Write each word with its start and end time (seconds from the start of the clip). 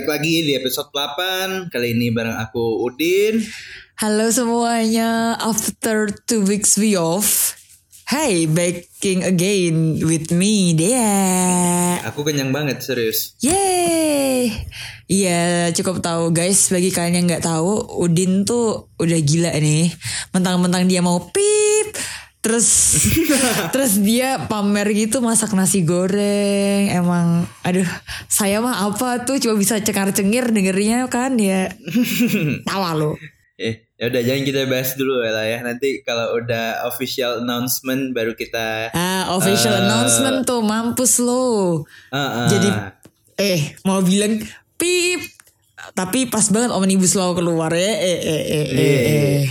balik 0.00 0.16
lagi 0.16 0.48
di 0.48 0.56
episode 0.56 0.88
8 0.96 1.68
Kali 1.68 1.92
ini 1.92 2.08
bareng 2.08 2.40
aku 2.40 2.88
Udin 2.88 3.36
Halo 4.00 4.32
semuanya, 4.32 5.36
after 5.36 6.08
two 6.24 6.40
weeks 6.40 6.80
we 6.80 6.96
off. 6.96 7.52
Hey, 8.08 8.48
baking 8.48 9.28
again 9.28 10.00
with 10.00 10.32
me, 10.32 10.72
Dea. 10.72 12.00
Aku 12.08 12.24
kenyang 12.24 12.48
banget 12.48 12.80
serius 12.80 13.36
Yeay. 13.44 14.64
Iya, 15.04 15.68
cukup 15.76 16.00
tahu 16.00 16.32
guys. 16.32 16.72
Bagi 16.72 16.88
kalian 16.96 17.20
yang 17.20 17.26
nggak 17.28 17.44
tahu, 17.44 18.00
Udin 18.00 18.48
tuh 18.48 18.88
udah 18.96 19.20
gila 19.20 19.52
nih. 19.52 19.92
Mentang-mentang 20.32 20.88
dia 20.88 21.04
mau 21.04 21.28
pip, 21.28 21.92
terus 22.40 22.96
terus 23.72 24.00
dia 24.00 24.48
pamer 24.48 24.88
gitu 24.92 25.20
masak 25.20 25.52
nasi 25.52 25.84
goreng. 25.84 26.88
Emang, 26.88 27.44
aduh, 27.60 27.84
saya 28.26 28.58
mah 28.58 28.88
apa 28.88 29.22
tuh 29.22 29.36
cuma 29.36 29.54
bisa 29.54 29.76
cengar-cengir 29.76 30.48
dengernya 30.48 31.04
kan 31.06 31.36
ya. 31.36 31.68
Tawa 32.68 32.96
lo. 32.96 33.16
Eh 33.54 33.92
ya 34.00 34.08
udah 34.08 34.24
jangan 34.24 34.42
kita 34.42 34.60
bahas 34.64 34.96
dulu 34.96 35.20
lah 35.20 35.44
ya 35.44 35.60
Nanti 35.60 36.00
kalau 36.00 36.32
udah 36.34 36.88
official 36.88 37.44
announcement 37.44 38.16
baru 38.16 38.32
kita 38.32 38.88
Ah, 38.90 39.36
official 39.36 39.76
Eh. 39.76 39.80
announcement 39.84 40.42
tuh 40.42 40.64
mampus 40.64 41.20
lo. 41.20 41.84
Ah, 42.08 42.16
ah. 42.16 42.48
Jadi 42.48 42.68
eh 43.36 43.76
mau 43.84 44.00
bilang 44.00 44.40
pip 44.74 45.20
tapi 45.92 46.24
pas 46.24 46.48
banget 46.48 46.72
omnibus 46.72 47.12
law 47.12 47.36
keluar 47.36 47.68
ya. 47.70 47.84
Eh 47.84 48.18
eh 48.18 48.20
eh 48.24 48.44
eh. 48.48 48.64
Iya. 48.72 48.98
eh. 49.04 49.44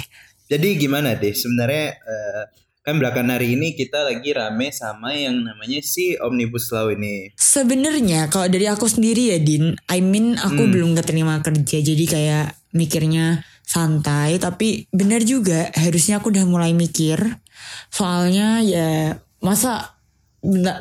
Jadi 0.50 0.68
gimana 0.80 1.14
deh 1.14 1.30
sebenarnya 1.30 1.86
eh, 1.94 2.44
Kan 2.90 2.98
belakangan 2.98 3.38
hari 3.38 3.54
ini 3.54 3.78
kita 3.78 4.02
lagi 4.02 4.34
rame 4.34 4.74
sama 4.74 5.14
yang 5.14 5.46
namanya 5.46 5.78
si 5.86 6.18
Omnibus 6.18 6.74
Law 6.74 6.90
ini 6.90 7.30
Sebenarnya 7.38 8.34
kalau 8.34 8.50
dari 8.50 8.66
aku 8.66 8.90
sendiri 8.90 9.30
ya 9.30 9.38
Din, 9.38 9.78
I 9.86 10.02
mean 10.02 10.34
aku 10.42 10.66
Hmm. 10.66 10.74
belum 10.74 10.92
keterima 10.98 11.38
kerja 11.46 11.86
jadi 11.86 12.06
kayak 12.10 12.46
mikirnya 12.74 13.46
santai 13.62 14.42
tapi 14.42 14.90
benar 14.90 15.22
juga 15.22 15.70
harusnya 15.78 16.18
aku 16.18 16.34
udah 16.34 16.50
mulai 16.50 16.74
mikir 16.74 17.22
soalnya 17.94 18.66
ya 18.66 19.22
masa 19.38 19.94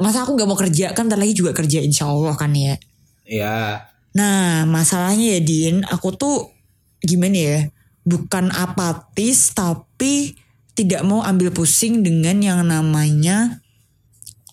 masa 0.00 0.24
aku 0.24 0.32
nggak 0.32 0.48
mau 0.48 0.56
kerja 0.56 0.96
kan 0.96 1.12
ntar 1.12 1.20
lagi 1.20 1.36
juga 1.36 1.52
kerja 1.52 1.84
insya 1.84 2.08
Allah 2.08 2.32
kan 2.32 2.56
ya 2.56 2.80
Ya 3.28 3.84
Nah, 4.16 4.64
masalahnya 4.64 5.36
ya 5.36 5.40
Din, 5.44 5.84
aku 5.84 6.16
tuh 6.16 6.56
gimana 7.04 7.36
ya? 7.36 7.58
Bukan 8.08 8.48
apatis 8.48 9.52
tapi 9.52 10.32
tidak 10.78 11.02
mau 11.02 11.26
ambil 11.26 11.50
pusing 11.50 12.06
dengan 12.06 12.38
yang 12.38 12.62
namanya 12.62 13.58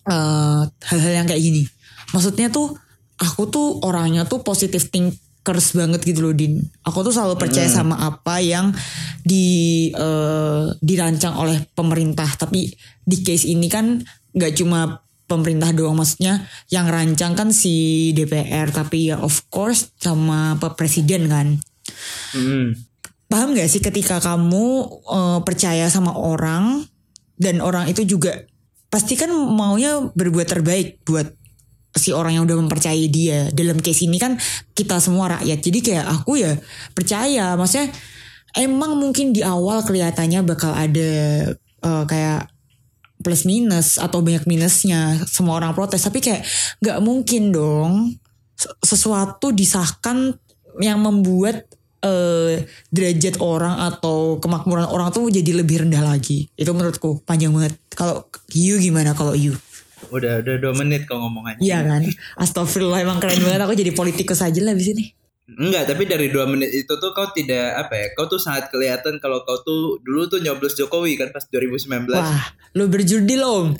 eh, 0.02 0.62
hal-hal 0.66 1.12
yang 1.22 1.26
kayak 1.30 1.38
gini. 1.38 1.62
Maksudnya 2.10 2.50
tuh 2.50 2.74
aku 3.22 3.46
tuh 3.46 3.78
orangnya 3.86 4.26
tuh 4.26 4.42
positive 4.42 4.82
thinkers 4.90 5.78
banget 5.78 6.02
gitu 6.02 6.26
loh 6.26 6.34
Din. 6.34 6.58
Aku 6.82 7.06
tuh 7.06 7.14
selalu 7.14 7.38
percaya 7.38 7.70
sama 7.70 8.02
apa 8.02 8.42
yang 8.42 8.74
di 9.22 9.88
eh, 9.94 10.64
dirancang 10.82 11.38
oleh 11.38 11.62
pemerintah. 11.78 12.26
Tapi 12.34 12.74
di 13.06 13.16
case 13.22 13.46
ini 13.46 13.70
kan 13.70 14.02
nggak 14.34 14.52
cuma 14.58 15.06
pemerintah 15.30 15.74
doang 15.74 15.98
maksudnya 15.98 16.46
yang 16.70 16.86
rancang 16.86 17.34
kan 17.34 17.50
si 17.50 18.10
DPR 18.14 18.70
tapi 18.70 19.10
ya 19.10 19.18
of 19.18 19.46
course 19.50 19.94
sama 20.02 20.58
Pak 20.58 20.74
Presiden 20.74 21.30
kan. 21.30 21.54
Hmm. 22.34 22.74
Paham 23.26 23.58
gak 23.58 23.66
sih 23.66 23.82
ketika 23.82 24.22
kamu 24.22 24.86
eh, 25.06 25.38
percaya 25.42 25.90
sama 25.90 26.14
orang 26.14 26.86
dan 27.36 27.60
orang 27.60 27.90
itu 27.90 28.06
juga 28.06 28.46
pasti 28.86 29.18
kan 29.18 29.28
maunya 29.28 30.08
berbuat 30.14 30.46
terbaik 30.46 31.02
buat 31.04 31.26
si 31.96 32.12
orang 32.12 32.38
yang 32.38 32.44
udah 32.44 32.56
mempercayai 32.64 33.08
dia. 33.08 33.48
Dalam 33.50 33.80
case 33.82 34.06
ini 34.06 34.20
kan 34.20 34.36
kita 34.76 35.00
semua 35.00 35.40
rakyat. 35.40 35.58
Jadi 35.58 35.78
kayak 35.82 36.06
aku 36.06 36.38
ya 36.38 36.54
percaya. 36.92 37.56
Maksudnya 37.58 37.90
emang 38.56 38.96
mungkin 38.96 39.34
di 39.34 39.42
awal 39.44 39.82
kelihatannya 39.82 40.40
bakal 40.46 40.72
ada 40.72 41.10
eh, 41.60 42.04
kayak 42.06 42.52
plus 43.26 43.42
minus 43.42 43.98
atau 43.98 44.22
banyak 44.22 44.46
minusnya 44.46 45.18
semua 45.26 45.58
orang 45.58 45.74
protes 45.74 46.04
tapi 46.04 46.22
kayak 46.22 46.46
nggak 46.78 47.00
mungkin 47.02 47.50
dong 47.50 48.14
se- 48.54 48.70
sesuatu 48.84 49.50
disahkan 49.50 50.36
yang 50.78 51.02
membuat 51.02 51.66
eh, 52.02 52.64
derajat 52.92 53.40
orang 53.40 53.80
atau 53.92 54.42
kemakmuran 54.42 54.88
orang 54.88 55.12
tuh 55.14 55.28
jadi 55.28 55.62
lebih 55.62 55.86
rendah 55.86 56.02
lagi. 56.02 56.48
Itu 56.56 56.72
menurutku 56.76 57.22
panjang 57.24 57.52
banget. 57.52 57.76
Kalau 57.92 58.28
you 58.52 58.76
gimana 58.80 59.16
kalau 59.16 59.32
you? 59.32 59.56
Udah 60.12 60.44
udah 60.44 60.56
dua 60.60 60.72
menit 60.76 61.08
kau 61.08 61.16
ngomong 61.18 61.48
aja 61.48 61.58
iya 61.58 61.80
kan? 61.82 62.04
Astagfirullah 62.36 63.00
emang 63.00 63.18
keren 63.18 63.40
banget. 63.40 63.60
Aku 63.64 63.74
jadi 63.74 63.92
politikus 63.96 64.44
aja 64.44 64.60
lah 64.60 64.76
di 64.76 64.84
sini 64.84 65.04
Enggak, 65.46 65.94
tapi 65.94 66.10
dari 66.10 66.26
dua 66.26 66.42
menit 66.42 66.74
itu 66.74 66.90
tuh 66.90 67.14
kau 67.14 67.30
tidak 67.30 67.86
apa 67.86 67.94
ya? 67.94 68.06
Kau 68.18 68.26
tuh 68.26 68.34
sangat 68.34 68.66
kelihatan 68.66 69.22
kalau 69.22 69.46
kau 69.46 69.62
tuh 69.62 70.02
dulu 70.02 70.26
tuh 70.26 70.42
nyoblos 70.42 70.74
Jokowi 70.74 71.14
kan 71.14 71.30
pas 71.30 71.46
2019. 71.46 72.10
wah 72.10 72.50
lu 72.74 72.90
berjudi 72.90 73.38
loh 73.38 73.70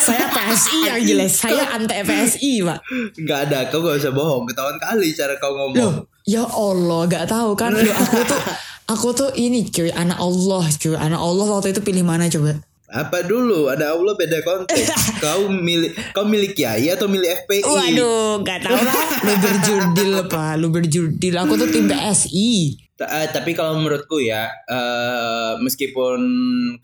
saya 0.00 0.32
PSI 0.32 0.78
yang 0.88 1.00
jelas. 1.04 1.32
Saya 1.36 1.76
anti 1.76 1.92
PSI 1.92 2.64
pak. 2.64 2.78
Enggak 3.20 3.38
ada, 3.48 3.58
kau 3.68 3.84
gak 3.84 4.00
usah 4.00 4.12
bohong. 4.12 4.48
Ketahuan 4.48 4.78
kali 4.80 5.12
cara 5.12 5.36
kau 5.36 5.52
ngomong. 5.52 5.76
Loh, 5.76 5.94
ya 6.26 6.44
Allah, 6.46 7.00
gak 7.10 7.26
tahu 7.30 7.54
kan? 7.58 7.74
Loh, 7.74 7.82
aku 7.82 8.18
tuh, 8.26 8.40
aku 8.88 9.08
tuh 9.14 9.30
ini 9.34 9.66
cuy, 9.68 9.90
anak 9.90 10.18
Allah 10.18 10.64
cuy, 10.68 10.94
anak 10.94 11.20
Allah 11.20 11.46
waktu 11.48 11.74
itu 11.74 11.80
pilih 11.82 12.04
mana 12.06 12.30
coba? 12.30 12.58
Apa 12.92 13.24
dulu? 13.24 13.72
Ada 13.72 13.96
Allah 13.96 14.12
beda 14.20 14.44
konteks. 14.44 15.16
kau 15.24 15.48
milih 15.48 15.96
kau 16.12 16.28
milih 16.28 16.52
Kiai 16.52 16.92
atau 16.92 17.08
milih 17.08 17.24
FPI? 17.24 17.64
Waduh, 17.64 18.44
gak 18.44 18.68
tahu 18.68 18.76
lah. 18.76 18.94
Lu 19.26 19.34
berjurdil 19.40 20.12
pak, 20.28 20.52
lu 20.60 20.68
berjurdil. 20.68 21.34
Aku 21.40 21.56
tuh 21.56 21.72
tim 21.72 21.88
PSI. 21.88 22.76
Ta- 22.92 23.08
eh, 23.24 23.32
tapi 23.32 23.56
kalau 23.56 23.80
menurutku 23.80 24.20
ya, 24.20 24.44
eh, 24.68 25.56
meskipun 25.56 26.20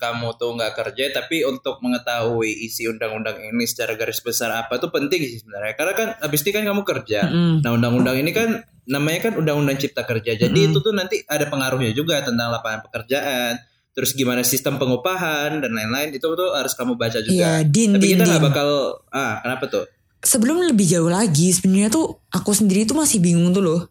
kamu 0.01 0.27
tuh 0.41 0.57
nggak 0.57 0.73
kerja, 0.73 1.13
tapi 1.13 1.45
untuk 1.45 1.77
mengetahui 1.85 2.65
isi 2.65 2.89
undang-undang 2.89 3.37
ini 3.37 3.69
secara 3.69 3.93
garis 3.93 4.17
besar 4.25 4.49
apa 4.49 4.81
tuh 4.81 4.89
penting 4.89 5.21
sih 5.21 5.45
sebenarnya. 5.45 5.77
Karena 5.77 5.93
kan 5.93 6.07
habis 6.25 6.41
ini 6.41 6.51
kan 6.57 6.65
kamu 6.65 6.81
kerja. 6.81 7.29
Mm. 7.29 7.61
Nah 7.61 7.71
undang-undang 7.77 8.17
ini 8.17 8.33
kan 8.33 8.65
namanya 8.89 9.29
kan 9.29 9.33
undang-undang 9.37 9.77
cipta 9.77 10.01
kerja. 10.01 10.33
Jadi 10.33 10.59
itu 10.73 10.81
tuh 10.81 10.91
nanti 10.91 11.21
ada 11.29 11.45
pengaruhnya 11.45 11.93
juga 11.93 12.19
tentang 12.25 12.49
lapangan 12.49 12.81
pekerjaan. 12.89 13.61
Terus 13.93 14.17
gimana 14.17 14.41
sistem 14.41 14.81
pengupahan 14.81 15.61
dan 15.61 15.71
lain-lain 15.71 16.15
itu 16.15 16.25
tuh 16.25 16.49
harus 16.57 16.73
kamu 16.73 16.97
baca 16.97 17.21
juga. 17.21 17.35
Iya, 17.35 17.51
Din, 17.67 17.95
Tapi 17.95 18.05
Din, 18.05 18.11
kita 18.17 18.23
nggak 18.25 18.43
bakal 18.49 18.69
ah 19.13 19.43
kenapa 19.45 19.63
tuh? 19.69 19.85
Sebelum 20.19 20.65
lebih 20.65 20.83
jauh 20.89 21.07
lagi, 21.07 21.53
sebenarnya 21.53 21.93
tuh 21.93 22.17
aku 22.33 22.51
sendiri 22.51 22.83
tuh 22.83 22.97
masih 22.97 23.21
bingung 23.21 23.53
tuh 23.53 23.63
loh. 23.63 23.81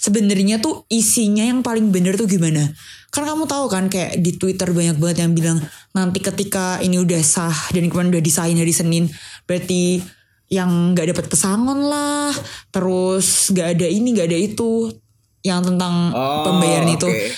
Sebenarnya 0.00 0.64
tuh 0.64 0.88
isinya 0.88 1.44
yang 1.44 1.60
paling 1.60 1.92
bener 1.92 2.16
tuh 2.16 2.24
gimana? 2.24 2.72
Karena 3.12 3.36
kamu 3.36 3.44
tahu 3.44 3.64
kan 3.68 3.84
kayak 3.92 4.16
di 4.22 4.32
Twitter 4.40 4.72
banyak 4.72 4.96
banget 4.96 5.28
yang 5.28 5.32
bilang 5.36 5.58
nanti 5.92 6.24
ketika 6.24 6.80
ini 6.80 6.96
udah 6.96 7.20
sah 7.20 7.68
dan 7.74 7.92
kemarin 7.92 8.16
udah 8.16 8.24
disahin 8.24 8.56
hari 8.56 8.72
Senin, 8.72 9.12
berarti 9.44 10.00
yang 10.50 10.92
nggak 10.92 11.14
dapat 11.14 11.26
pesangon 11.30 11.86
lah, 11.86 12.34
terus 12.68 13.54
nggak 13.54 13.78
ada 13.78 13.86
ini 13.86 14.12
nggak 14.12 14.28
ada 14.28 14.38
itu, 14.38 14.90
yang 15.40 15.62
tentang 15.62 16.10
Oh, 16.10 16.42
pembayaran 16.44 16.90
itu. 16.90 17.06
oke. 17.06 17.30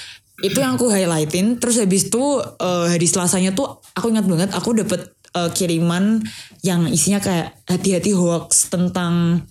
Itu 0.43 0.59
yang 0.59 0.75
aku 0.75 0.91
highlightin. 0.91 1.61
Terus 1.61 1.79
habis 1.79 2.09
itu 2.09 2.25
eh, 2.43 2.87
hari 2.91 3.06
Selasanya 3.06 3.53
tuh 3.53 3.79
aku 3.94 4.11
ingat 4.11 4.26
banget 4.26 4.50
aku 4.50 4.75
dapet 4.75 5.06
eh, 5.31 5.50
kiriman 5.53 6.19
yang 6.64 6.88
isinya 6.88 7.23
kayak 7.23 7.62
hati-hati 7.69 8.11
hoax 8.11 8.67
tentang 8.67 9.44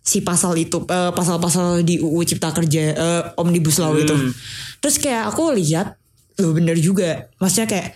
si 0.00 0.24
pasal 0.24 0.56
itu 0.56 0.88
eh, 0.88 1.12
pasal-pasal 1.12 1.84
di 1.84 2.00
UU 2.00 2.24
Cipta 2.24 2.48
Kerja 2.48 2.82
eh, 2.94 3.22
Omnibus 3.36 3.76
Law 3.76 3.92
itu. 3.92 4.14
Terus 4.80 4.96
kayak 4.96 5.28
aku 5.28 5.52
lihat 5.52 5.98
loh 6.38 6.54
bener 6.54 6.78
juga. 6.78 7.28
Maksudnya 7.36 7.68
kayak 7.68 7.88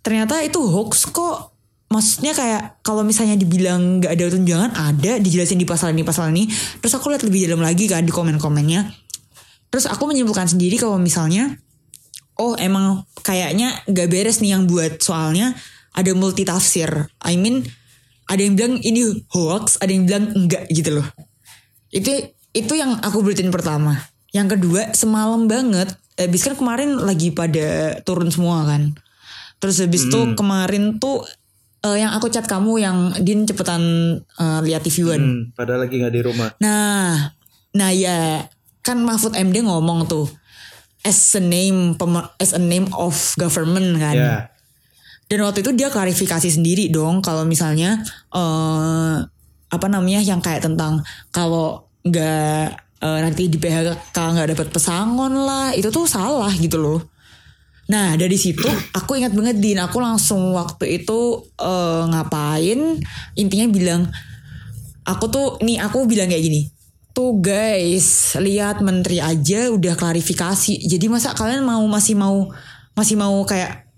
ternyata 0.00 0.40
itu 0.40 0.62
hoax 0.64 1.10
kok. 1.10 1.57
Maksudnya 1.88 2.36
kayak 2.36 2.84
kalau 2.84 3.00
misalnya 3.00 3.40
dibilang 3.40 4.04
nggak 4.04 4.12
ada 4.12 4.24
tunjangan 4.28 4.70
ada 4.76 5.12
dijelasin 5.16 5.56
di 5.56 5.64
pasal 5.64 5.96
ini 5.96 6.04
pasal 6.04 6.28
ini. 6.28 6.44
Terus 6.84 6.92
aku 7.00 7.08
lihat 7.08 7.24
lebih 7.24 7.48
dalam 7.48 7.64
lagi 7.64 7.88
kan 7.88 8.04
di 8.04 8.12
komen-komennya. 8.12 8.92
Terus 9.72 9.88
aku 9.88 10.04
menyimpulkan 10.08 10.48
sendiri 10.48 10.76
kalau 10.76 11.00
misalnya 11.00 11.56
oh 12.38 12.54
emang 12.60 13.04
kayaknya 13.20 13.74
gak 13.90 14.08
beres 14.08 14.38
nih 14.40 14.56
yang 14.56 14.64
buat 14.70 15.00
soalnya 15.00 15.56
ada 15.96 16.12
multi 16.12 16.44
tafsir. 16.44 16.88
I 17.24 17.40
mean 17.40 17.64
ada 18.28 18.40
yang 18.44 18.54
bilang 18.54 18.74
ini 18.84 19.24
hoax, 19.32 19.80
ada 19.80 19.88
yang 19.88 20.04
bilang 20.04 20.24
enggak 20.36 20.68
gitu 20.68 21.00
loh. 21.00 21.08
Itu 21.88 22.12
itu 22.52 22.72
yang 22.76 23.00
aku 23.00 23.24
beritain 23.24 23.48
pertama. 23.48 23.96
Yang 24.28 24.60
kedua 24.60 24.92
semalam 24.92 25.48
banget, 25.48 25.96
habis 26.20 26.44
kan 26.44 26.52
kemarin 26.52 27.00
lagi 27.00 27.32
pada 27.32 27.96
turun 28.04 28.28
semua 28.28 28.68
kan. 28.68 28.92
Terus 29.58 29.82
habis 29.82 30.06
itu 30.06 30.20
kemarin 30.38 31.02
tuh 31.02 31.24
eh, 31.84 31.96
yang 32.02 32.10
aku 32.14 32.26
chat 32.32 32.46
kamu 32.46 32.82
yang 32.82 32.96
Din 33.22 33.46
cepetan 33.46 33.82
eh, 34.22 34.60
lihat 34.64 34.82
TV. 34.82 35.14
Hmm, 35.14 35.54
padahal 35.54 35.86
lagi 35.86 36.00
nggak 36.00 36.14
di 36.14 36.22
rumah. 36.22 36.48
Nah, 36.58 37.34
nah 37.74 37.90
ya 37.94 38.46
kan 38.82 39.04
Mahfud 39.04 39.36
MD 39.36 39.62
ngomong 39.66 40.08
tuh 40.08 40.26
as 41.06 41.18
a 41.38 41.42
name 41.42 41.94
as 42.40 42.50
a 42.56 42.62
name 42.62 42.88
of 42.96 43.14
government 43.38 44.00
kan. 44.00 44.16
Ya. 44.16 44.36
Dan 45.28 45.44
waktu 45.44 45.60
itu 45.60 45.76
dia 45.76 45.92
klarifikasi 45.92 46.48
sendiri 46.48 46.88
dong 46.88 47.20
kalau 47.20 47.44
misalnya 47.44 48.00
eh 48.32 49.16
apa 49.68 49.86
namanya 49.92 50.24
yang 50.24 50.40
kayak 50.40 50.64
tentang 50.64 51.04
kalau 51.28 51.84
nggak 52.00 52.64
eh, 53.04 53.18
nanti 53.20 53.52
di 53.52 53.60
PHK 53.60 54.16
nggak 54.16 54.56
dapat 54.56 54.68
pesangon 54.72 55.44
lah 55.44 55.76
itu 55.76 55.92
tuh 55.92 56.08
salah 56.08 56.48
gitu 56.56 56.80
loh 56.80 57.17
nah 57.88 58.12
dari 58.20 58.36
situ 58.36 58.68
aku 58.92 59.16
ingat 59.16 59.32
banget 59.32 59.56
din. 59.58 59.80
Aku 59.80 59.98
langsung 59.98 60.52
waktu 60.52 61.00
itu 61.02 61.48
eh, 61.56 62.02
ngapain 62.04 63.00
intinya 63.34 63.66
bilang 63.72 64.02
aku 65.08 65.24
tuh 65.32 65.46
nih 65.64 65.80
aku 65.80 66.04
bilang 66.04 66.28
kayak 66.28 66.44
gini 66.44 66.68
tuh 67.18 67.34
guys 67.42 68.38
lihat 68.38 68.78
menteri 68.78 69.18
aja 69.18 69.74
udah 69.74 69.98
klarifikasi. 69.98 70.86
Jadi 70.86 71.10
masa 71.10 71.34
kalian 71.34 71.66
mau 71.66 71.82
masih 71.90 72.14
mau 72.14 72.54
masih 72.94 73.18
mau 73.18 73.42
kayak 73.42 73.90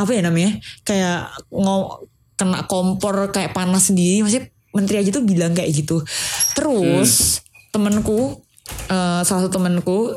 apa 0.00 0.10
ya 0.16 0.24
namanya 0.24 0.56
kayak 0.80 1.28
ngo 1.52 2.08
kena 2.40 2.64
kompor 2.64 3.28
kayak 3.28 3.52
panas 3.52 3.92
sendiri. 3.92 4.24
Masih 4.24 4.48
menteri 4.72 5.04
aja 5.04 5.12
tuh 5.12 5.28
bilang 5.28 5.52
kayak 5.52 5.76
gitu. 5.76 6.00
Terus 6.56 7.44
temenku 7.68 8.40
eh, 8.88 9.20
salah 9.28 9.44
satu 9.44 9.60
temenku 9.60 10.16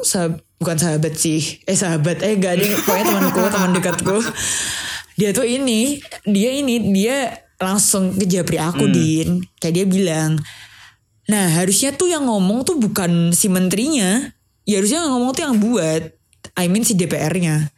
bukan 0.62 0.78
sahabat 0.80 1.14
sih. 1.16 1.62
Eh 1.68 1.78
sahabat. 1.78 2.24
Eh 2.24 2.40
gak 2.40 2.60
ada 2.60 2.66
pokoknya 2.84 3.04
temanku 3.10 3.40
teman 3.52 3.72
dekatku. 3.76 4.18
Dia 5.16 5.32
tuh 5.32 5.48
ini 5.48 6.04
dia 6.28 6.52
ini 6.52 6.92
dia 6.92 7.46
langsung 7.60 8.16
ke 8.16 8.28
japri 8.28 8.60
aku 8.60 8.88
din. 8.92 9.44
Kayak 9.60 9.74
dia 9.84 9.86
bilang 9.88 10.32
nah 11.26 11.50
harusnya 11.50 11.90
tuh 11.90 12.06
yang 12.06 12.30
ngomong 12.30 12.68
tuh 12.68 12.78
bukan 12.78 13.34
si 13.34 13.50
menterinya. 13.50 14.30
Ya 14.66 14.82
harusnya 14.82 15.06
yang 15.06 15.14
ngomong 15.18 15.32
tuh 15.34 15.44
yang 15.46 15.58
buat 15.62 16.04
I 16.58 16.70
mean 16.70 16.86
si 16.86 16.94
DPR-nya 16.94 17.74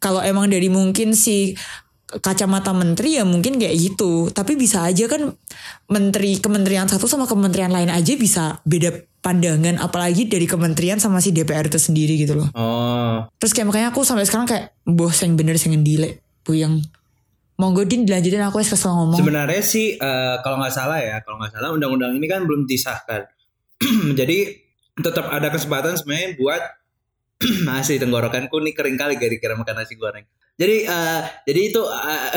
kalau 0.00 0.24
emang 0.24 0.48
dari 0.48 0.72
mungkin 0.72 1.12
si 1.12 1.54
kacamata 2.18 2.74
menteri 2.74 3.22
ya 3.22 3.24
mungkin 3.24 3.62
kayak 3.62 3.76
gitu. 3.78 4.34
Tapi 4.34 4.58
bisa 4.58 4.82
aja 4.82 5.06
kan 5.06 5.30
menteri 5.86 6.42
kementerian 6.42 6.90
satu 6.90 7.06
sama 7.06 7.30
kementerian 7.30 7.70
lain 7.70 7.94
aja 7.94 8.18
bisa 8.18 8.58
beda 8.66 9.06
pandangan 9.20 9.78
apalagi 9.78 10.26
dari 10.26 10.48
kementerian 10.48 10.98
sama 10.98 11.22
si 11.22 11.30
DPR 11.30 11.70
itu 11.70 11.78
sendiri 11.78 12.18
gitu 12.18 12.40
loh. 12.40 12.48
Oh, 12.56 13.28
terus 13.38 13.54
kayak 13.54 13.70
makanya 13.70 13.88
aku 13.94 14.02
sampai 14.02 14.26
sekarang 14.26 14.48
kayak 14.48 14.74
boh 14.82 15.12
yang 15.12 15.38
bener 15.38 15.54
yang 15.60 15.84
dile 15.84 16.24
puyeng 16.42 16.82
monggo 17.60 17.84
din 17.84 18.08
dilanjutin 18.08 18.40
aku 18.40 18.64
es 18.64 18.72
kesel 18.72 18.96
ngomong. 18.96 19.20
Sebenarnya 19.20 19.60
sih 19.60 20.00
eh, 20.00 20.34
kalau 20.40 20.56
nggak 20.56 20.72
salah 20.72 20.96
ya, 20.96 21.20
kalau 21.20 21.36
nggak 21.36 21.52
salah 21.52 21.68
undang-undang 21.76 22.16
ini 22.16 22.24
kan 22.24 22.48
belum 22.48 22.64
disahkan. 22.64 23.28
Jadi 24.18 24.56
tetap 24.96 25.28
ada 25.28 25.52
kesempatan 25.52 26.00
sebenarnya 26.00 26.40
buat 26.40 26.62
masih 27.68 28.00
tenggorokanku 28.00 28.56
nih 28.64 28.72
kering 28.72 28.96
kali 28.96 29.20
gara-gara 29.20 29.54
makan 29.60 29.76
nasi 29.76 29.94
goreng. 30.00 30.24
Jadi 30.60 30.76
eh, 30.84 31.20
jadi 31.48 31.60
itu 31.72 31.82
eh, 31.88 32.28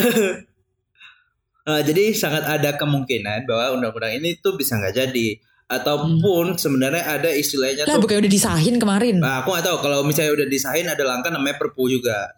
eh, 1.69 1.81
jadi 1.83 2.03
sangat 2.15 2.47
ada 2.47 2.79
kemungkinan 2.79 3.43
bahwa 3.43 3.75
undang-undang 3.75 4.15
ini 4.15 4.39
tuh 4.39 4.55
bisa 4.55 4.79
nggak 4.79 4.95
jadi 4.95 5.27
ataupun 5.67 6.55
sebenarnya 6.59 7.03
ada 7.19 7.29
istilahnya 7.33 7.87
lah 7.87 7.97
tuh 7.97 8.03
bukannya 8.05 8.27
udah 8.27 8.33
disahin 8.35 8.75
kemarin 8.77 9.15
Nah, 9.17 9.41
aku 9.41 9.55
gak 9.55 9.65
tahu 9.65 9.77
kalau 9.81 10.05
misalnya 10.05 10.35
udah 10.35 10.47
disahin 10.47 10.85
ada 10.85 11.01
langkah 11.07 11.31
namanya 11.31 11.57
Perpu 11.57 11.87
juga. 11.89 12.29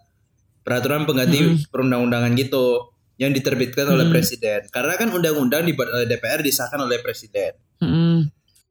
Peraturan 0.66 1.06
pengganti 1.06 1.68
perundang-undangan 1.70 2.34
gitu 2.34 2.90
yang 3.22 3.30
diterbitkan 3.30 3.86
oleh 3.86 4.10
presiden. 4.10 4.66
Karena 4.74 4.98
kan 4.98 5.14
undang-undang 5.14 5.62
dibuat 5.62 5.94
oleh 5.94 6.10
DPR 6.10 6.42
disahkan 6.42 6.82
oleh 6.82 7.00
presiden. 7.06 7.54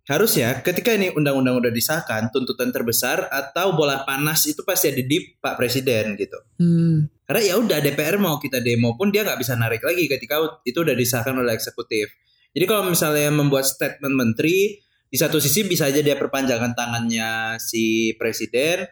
Harusnya 0.04 0.60
ketika 0.60 0.92
ini 0.92 1.08
undang-undang 1.16 1.56
udah 1.64 1.72
disahkan, 1.72 2.28
tuntutan 2.28 2.68
terbesar 2.68 3.24
atau 3.32 3.72
bola 3.72 4.04
panas 4.04 4.44
itu 4.44 4.60
pasti 4.60 4.92
ada 4.92 5.00
di 5.00 5.16
Pak 5.40 5.56
Presiden 5.56 6.12
gitu. 6.20 6.36
Hmm. 6.60 7.08
Karena 7.24 7.40
ya 7.40 7.54
udah 7.56 7.80
DPR 7.80 8.20
mau 8.20 8.36
kita 8.36 8.60
demo 8.60 9.00
pun 9.00 9.08
dia 9.08 9.24
nggak 9.24 9.40
bisa 9.40 9.56
narik 9.56 9.80
lagi 9.80 10.04
ketika 10.04 10.60
itu 10.68 10.76
udah 10.84 10.92
disahkan 10.92 11.32
oleh 11.32 11.56
eksekutif. 11.56 12.12
Jadi 12.52 12.64
kalau 12.68 12.92
misalnya 12.92 13.32
membuat 13.32 13.64
statement 13.64 14.12
menteri 14.12 14.76
di 15.08 15.16
satu 15.16 15.40
sisi 15.40 15.64
bisa 15.64 15.88
aja 15.88 16.04
dia 16.04 16.20
perpanjangan 16.20 16.76
tangannya 16.76 17.56
si 17.56 18.12
presiden, 18.20 18.84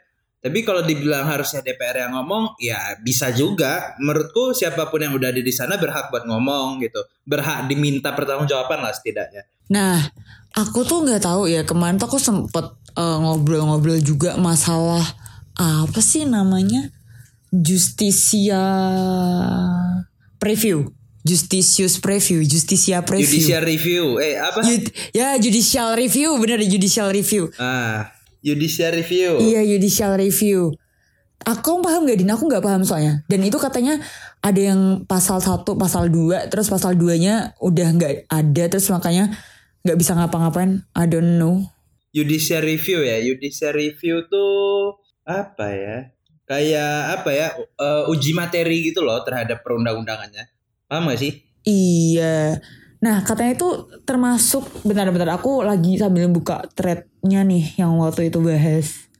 tapi 0.42 0.66
kalau 0.66 0.82
dibilang 0.82 1.28
harusnya 1.30 1.62
DPR 1.62 2.02
yang 2.02 2.18
ngomong, 2.18 2.58
ya 2.58 2.98
bisa 2.98 3.30
juga. 3.30 3.94
Menurutku 4.02 4.50
siapa 4.50 4.90
pun 4.90 4.98
yang 4.98 5.14
udah 5.14 5.30
ada 5.30 5.38
di 5.38 5.54
sana 5.54 5.78
berhak 5.78 6.10
buat 6.10 6.26
ngomong 6.26 6.82
gitu, 6.82 6.98
berhak 7.22 7.70
diminta 7.70 8.10
pertanggungjawaban 8.10 8.82
lah 8.82 8.90
setidaknya. 8.90 9.46
Nah, 9.70 10.02
aku 10.52 10.84
tuh 10.84 11.04
nggak 11.04 11.24
tahu 11.24 11.48
ya 11.48 11.64
kemarin 11.64 11.96
tuh 11.96 12.08
aku 12.08 12.20
sempet 12.20 12.64
eh, 12.96 13.16
ngobrol-ngobrol 13.20 14.00
juga 14.00 14.36
masalah 14.36 15.04
apa 15.56 16.00
sih 16.00 16.24
namanya 16.24 16.88
justisia 17.52 18.64
preview, 20.40 20.88
justitious 21.22 22.00
preview, 22.00 22.40
justisia 22.42 23.04
preview. 23.04 23.28
Judicial 23.28 23.62
review, 23.62 24.04
eh 24.18 24.40
apa? 24.40 24.64
Jud- 24.64 24.90
ya 25.12 25.36
judicial 25.36 25.92
review 25.94 26.40
bener 26.40 26.64
judicial 26.64 27.12
review. 27.12 27.52
Ah, 27.60 28.10
judicial 28.40 28.90
review. 28.96 29.38
Iya 29.38 29.62
judicial 29.68 30.16
review. 30.16 30.72
Aku 31.42 31.82
paham 31.82 32.06
gak 32.06 32.22
Din? 32.22 32.30
Aku 32.30 32.46
gak 32.46 32.62
paham 32.62 32.86
soalnya. 32.86 33.26
Dan 33.26 33.42
itu 33.42 33.58
katanya 33.58 33.98
ada 34.38 34.62
yang 34.62 35.02
pasal 35.10 35.42
1, 35.42 35.66
pasal 35.74 36.06
2, 36.06 36.46
terus 36.46 36.70
pasal 36.70 36.94
2-nya 36.94 37.58
udah 37.58 37.88
gak 37.98 38.14
ada, 38.30 38.64
terus 38.70 38.86
makanya 38.94 39.34
gak 39.82 39.98
bisa 39.98 40.14
ngapa-ngapain. 40.14 40.86
I 40.94 41.04
don't 41.06 41.38
know. 41.38 41.68
Judicial 42.12 42.62
review 42.62 43.02
ya, 43.02 43.18
judicial 43.24 43.72
review 43.72 44.26
tuh 44.28 44.96
apa 45.24 45.66
ya? 45.72 45.98
Kayak 46.44 47.22
apa 47.22 47.30
ya? 47.32 47.48
eh, 47.56 48.12
uji 48.12 48.36
materi 48.36 48.84
gitu 48.92 49.00
loh 49.00 49.22
terhadap 49.24 49.64
perundang-undangannya. 49.64 50.50
Paham 50.90 51.08
gak 51.08 51.20
sih? 51.20 51.32
Iya. 51.64 52.58
Nah 53.02 53.26
katanya 53.26 53.58
itu 53.58 53.68
termasuk 54.06 54.62
bentar-bentar 54.86 55.34
aku 55.34 55.66
lagi 55.66 55.98
sambil 55.98 56.30
buka 56.30 56.62
threadnya 56.78 57.42
nih 57.42 57.74
yang 57.82 57.98
waktu 57.98 58.30
itu 58.30 58.38
bahas. 58.38 59.10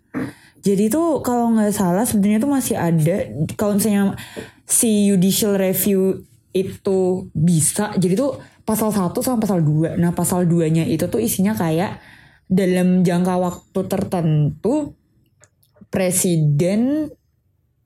Jadi 0.63 0.87
tuh 0.87 1.19
kalau 1.27 1.51
nggak 1.51 1.75
salah 1.75 2.07
sebenarnya 2.07 2.39
tuh 2.39 2.53
masih 2.55 2.79
ada 2.79 3.27
kalau 3.59 3.75
misalnya 3.75 4.15
si 4.63 5.11
judicial 5.11 5.59
review 5.59 6.23
itu 6.55 7.27
bisa. 7.35 7.91
Jadi 7.99 8.15
tuh 8.15 8.39
pasal 8.63 8.95
1 8.95 9.13
sama 9.23 9.39
pasal 9.43 9.61
2. 9.65 9.99
Nah 9.99 10.15
pasal 10.15 10.47
2-nya 10.47 10.87
itu 10.87 11.07
tuh 11.11 11.19
isinya 11.19 11.53
kayak 11.55 11.99
dalam 12.47 13.03
jangka 13.03 13.35
waktu 13.39 13.81
tertentu 13.89 14.95
presiden 15.93 17.11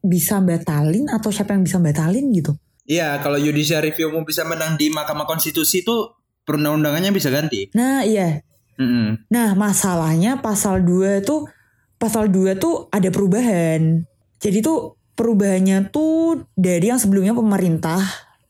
bisa 0.02 0.38
batalin 0.38 1.10
atau 1.10 1.34
siapa 1.34 1.54
yang 1.54 1.66
bisa 1.66 1.82
batalin 1.82 2.30
gitu. 2.30 2.54
Iya, 2.86 3.18
kalau 3.18 3.34
judicial 3.34 3.82
review 3.82 4.14
mau 4.14 4.22
bisa 4.22 4.46
menang 4.46 4.78
di 4.78 4.94
Mahkamah 4.94 5.26
Konstitusi 5.26 5.82
tuh 5.82 6.14
perundang-undangannya 6.46 7.10
bisa 7.10 7.34
ganti. 7.34 7.66
Nah 7.74 8.06
iya 8.06 8.46
Mm-mm. 8.76 9.32
Nah, 9.32 9.56
masalahnya 9.56 10.44
pasal 10.44 10.84
2 10.84 11.24
tuh 11.24 11.48
pasal 11.96 12.28
2 12.28 12.60
tuh 12.60 12.92
ada 12.92 13.08
perubahan. 13.08 14.04
Jadi 14.36 14.60
tuh 14.60 15.00
perubahannya 15.16 15.88
tuh 15.88 16.44
dari 16.52 16.92
yang 16.92 17.00
sebelumnya 17.00 17.32
pemerintah 17.32 18.00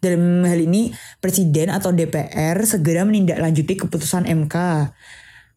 dalam 0.07 0.47
hal 0.47 0.61
ini 0.63 0.95
presiden 1.19 1.69
atau 1.69 1.91
DPR 1.91 2.55
segera 2.63 3.03
menindaklanjuti 3.03 3.75
keputusan 3.77 4.25
MK 4.25 4.55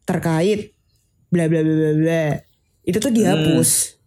terkait 0.02 0.74
bla 1.30 1.46
bla 1.46 1.62
bla 1.62 1.74
bla 1.74 1.92
bla. 1.94 2.26
Itu 2.82 2.98
tuh 2.98 3.14
dihapus. 3.14 4.00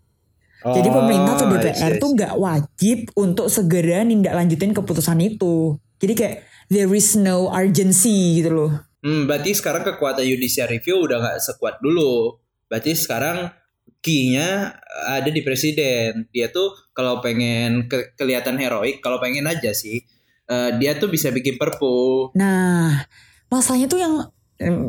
Jadi 0.64 0.88
pemerintah 0.88 1.36
atau 1.36 1.48
Oh, 1.48 1.52
DPR 1.52 1.94
I 1.96 2.00
tuh 2.00 2.10
nggak 2.16 2.34
wajib 2.40 3.00
untuk 3.20 3.52
segera 3.52 4.04
nindaklanjutin 4.04 4.72
keputusan 4.72 5.20
itu. 5.20 5.76
Jadi 6.00 6.14
kayak 6.16 6.36
there 6.72 6.92
is 6.92 7.16
no 7.16 7.52
urgency 7.52 8.40
gitu 8.40 8.52
loh. 8.52 8.72
Hmm, 9.04 9.28
berarti 9.28 9.52
sekarang 9.52 9.84
kekuatan 9.84 10.24
judicial 10.24 10.72
review 10.72 11.04
udah 11.04 11.20
nggak 11.20 11.40
sekuat 11.44 11.84
dulu. 11.84 12.40
Berarti 12.72 12.96
sekarang 12.96 13.52
key-nya 14.00 14.80
ada 15.08 15.28
di 15.28 15.44
presiden. 15.44 16.32
Dia 16.32 16.48
tuh 16.48 16.72
kalau 16.96 17.20
pengen 17.20 17.92
ke- 17.92 18.16
kelihatan 18.16 18.56
heroik, 18.56 19.04
kalau 19.04 19.20
pengen 19.20 19.44
aja 19.44 19.76
sih, 19.76 20.04
eh, 20.50 20.72
dia 20.80 20.98
tuh 20.98 21.08
bisa 21.12 21.30
bikin 21.30 21.56
perpu. 21.56 22.30
Nah, 22.36 23.06
masalahnya 23.48 23.88
tuh 23.88 24.00
yang 24.02 24.14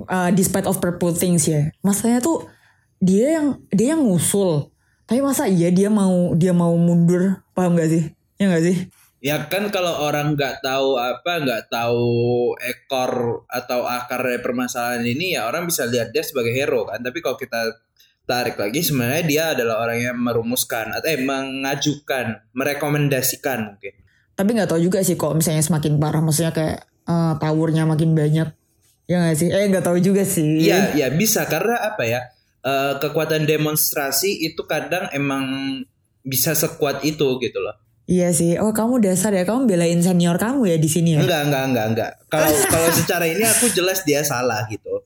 uh, 0.09 0.31
despite 0.33 0.69
of 0.69 0.79
purple 0.79 1.15
things 1.15 1.49
ya. 1.49 1.71
Masalahnya 1.81 2.21
tuh 2.23 2.47
dia 3.03 3.41
yang 3.41 3.47
dia 3.71 3.97
yang 3.97 4.03
ngusul. 4.05 4.71
Tapi 5.05 5.21
masa 5.21 5.45
iya 5.45 5.69
dia 5.69 5.93
mau 5.93 6.33
dia 6.33 6.57
mau 6.57 6.73
mundur? 6.81 7.45
Paham 7.53 7.77
gak 7.77 7.93
sih? 7.93 8.05
Ya 8.41 8.49
gak 8.49 8.65
sih? 8.65 8.77
Ya 9.25 9.41
kan 9.49 9.73
kalau 9.73 10.05
orang 10.05 10.37
nggak 10.37 10.61
tahu 10.61 11.01
apa, 11.01 11.41
nggak 11.41 11.73
tahu 11.73 12.53
ekor 12.61 13.41
atau 13.49 13.89
akar 13.89 14.21
dari 14.21 14.37
permasalahan 14.45 15.01
ini, 15.01 15.33
ya 15.33 15.49
orang 15.49 15.65
bisa 15.65 15.89
lihat 15.89 16.13
dia 16.13 16.21
sebagai 16.21 16.53
hero 16.53 16.85
kan. 16.85 17.01
Tapi 17.01 17.25
kalau 17.25 17.41
kita 17.41 17.73
tarik 18.29 18.61
lagi, 18.61 18.85
sebenarnya 18.85 19.25
dia 19.25 19.45
adalah 19.57 19.81
orang 19.81 20.13
yang 20.13 20.21
merumuskan 20.21 20.93
atau 20.93 21.09
eh, 21.09 21.25
mengajukan, 21.25 22.53
merekomendasikan 22.53 23.73
mungkin. 23.73 23.97
Tapi 24.35 24.51
nggak 24.51 24.67
tahu 24.69 24.81
juga 24.83 24.99
sih 25.01 25.15
kok 25.15 25.33
misalnya 25.33 25.63
semakin 25.63 25.97
parah 25.97 26.19
maksudnya 26.19 26.51
kayak 26.51 26.79
uh, 27.07 27.39
towernya 27.39 27.87
makin 27.87 28.13
banyak. 28.13 28.51
Ya 29.05 29.17
gak 29.21 29.37
sih? 29.37 29.53
Eh 29.53 29.69
nggak 29.69 29.85
tahu 29.85 30.01
juga 30.01 30.25
sih. 30.25 30.65
Iya, 30.65 30.97
ya 30.97 31.07
bisa 31.13 31.45
karena 31.45 31.77
apa 31.77 32.03
ya? 32.03 32.21
eh, 32.65 32.97
kekuatan 32.97 33.45
demonstrasi 33.45 34.41
itu 34.41 34.65
kadang 34.65 35.13
emang 35.13 35.45
bisa 36.25 36.57
sekuat 36.57 37.05
itu 37.05 37.37
gitu 37.37 37.61
loh. 37.61 37.77
Iya 38.05 38.33
sih. 38.33 38.57
Oh 38.57 38.73
kamu 38.73 39.05
dasar 39.05 39.37
ya 39.37 39.45
kamu 39.45 39.69
belain 39.69 40.01
senior 40.01 40.41
kamu 40.41 40.73
ya 40.73 40.77
di 40.81 40.89
sini 40.89 41.17
ya. 41.17 41.21
Enggak, 41.21 41.41
enggak, 41.45 41.65
enggak, 41.69 41.87
enggak. 41.93 42.11
Kalau 42.27 42.49
kalau 42.73 42.89
secara 42.91 43.29
ini 43.29 43.45
aku 43.45 43.69
jelas 43.69 44.01
dia 44.09 44.25
salah 44.25 44.65
gitu. 44.73 45.05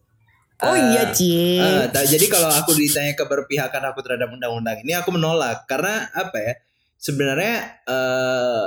Oh 0.59 0.75
Eh, 0.75 0.83
iya 0.95 1.11
Cie. 1.11 1.59
eh, 1.59 1.85
ta- 1.91 2.03
jadi 2.03 2.27
kalau 2.27 2.51
aku 2.51 2.75
ditanya 2.75 3.15
keberpihakan 3.15 3.83
aku 3.91 4.03
terhadap 4.03 4.31
undang-undang 4.31 4.79
ini 4.83 4.95
aku 4.95 5.11
menolak 5.11 5.67
karena 5.67 6.07
apa 6.15 6.39
ya? 6.39 6.55
Sebenarnya 6.95 7.83
eh 7.87 8.67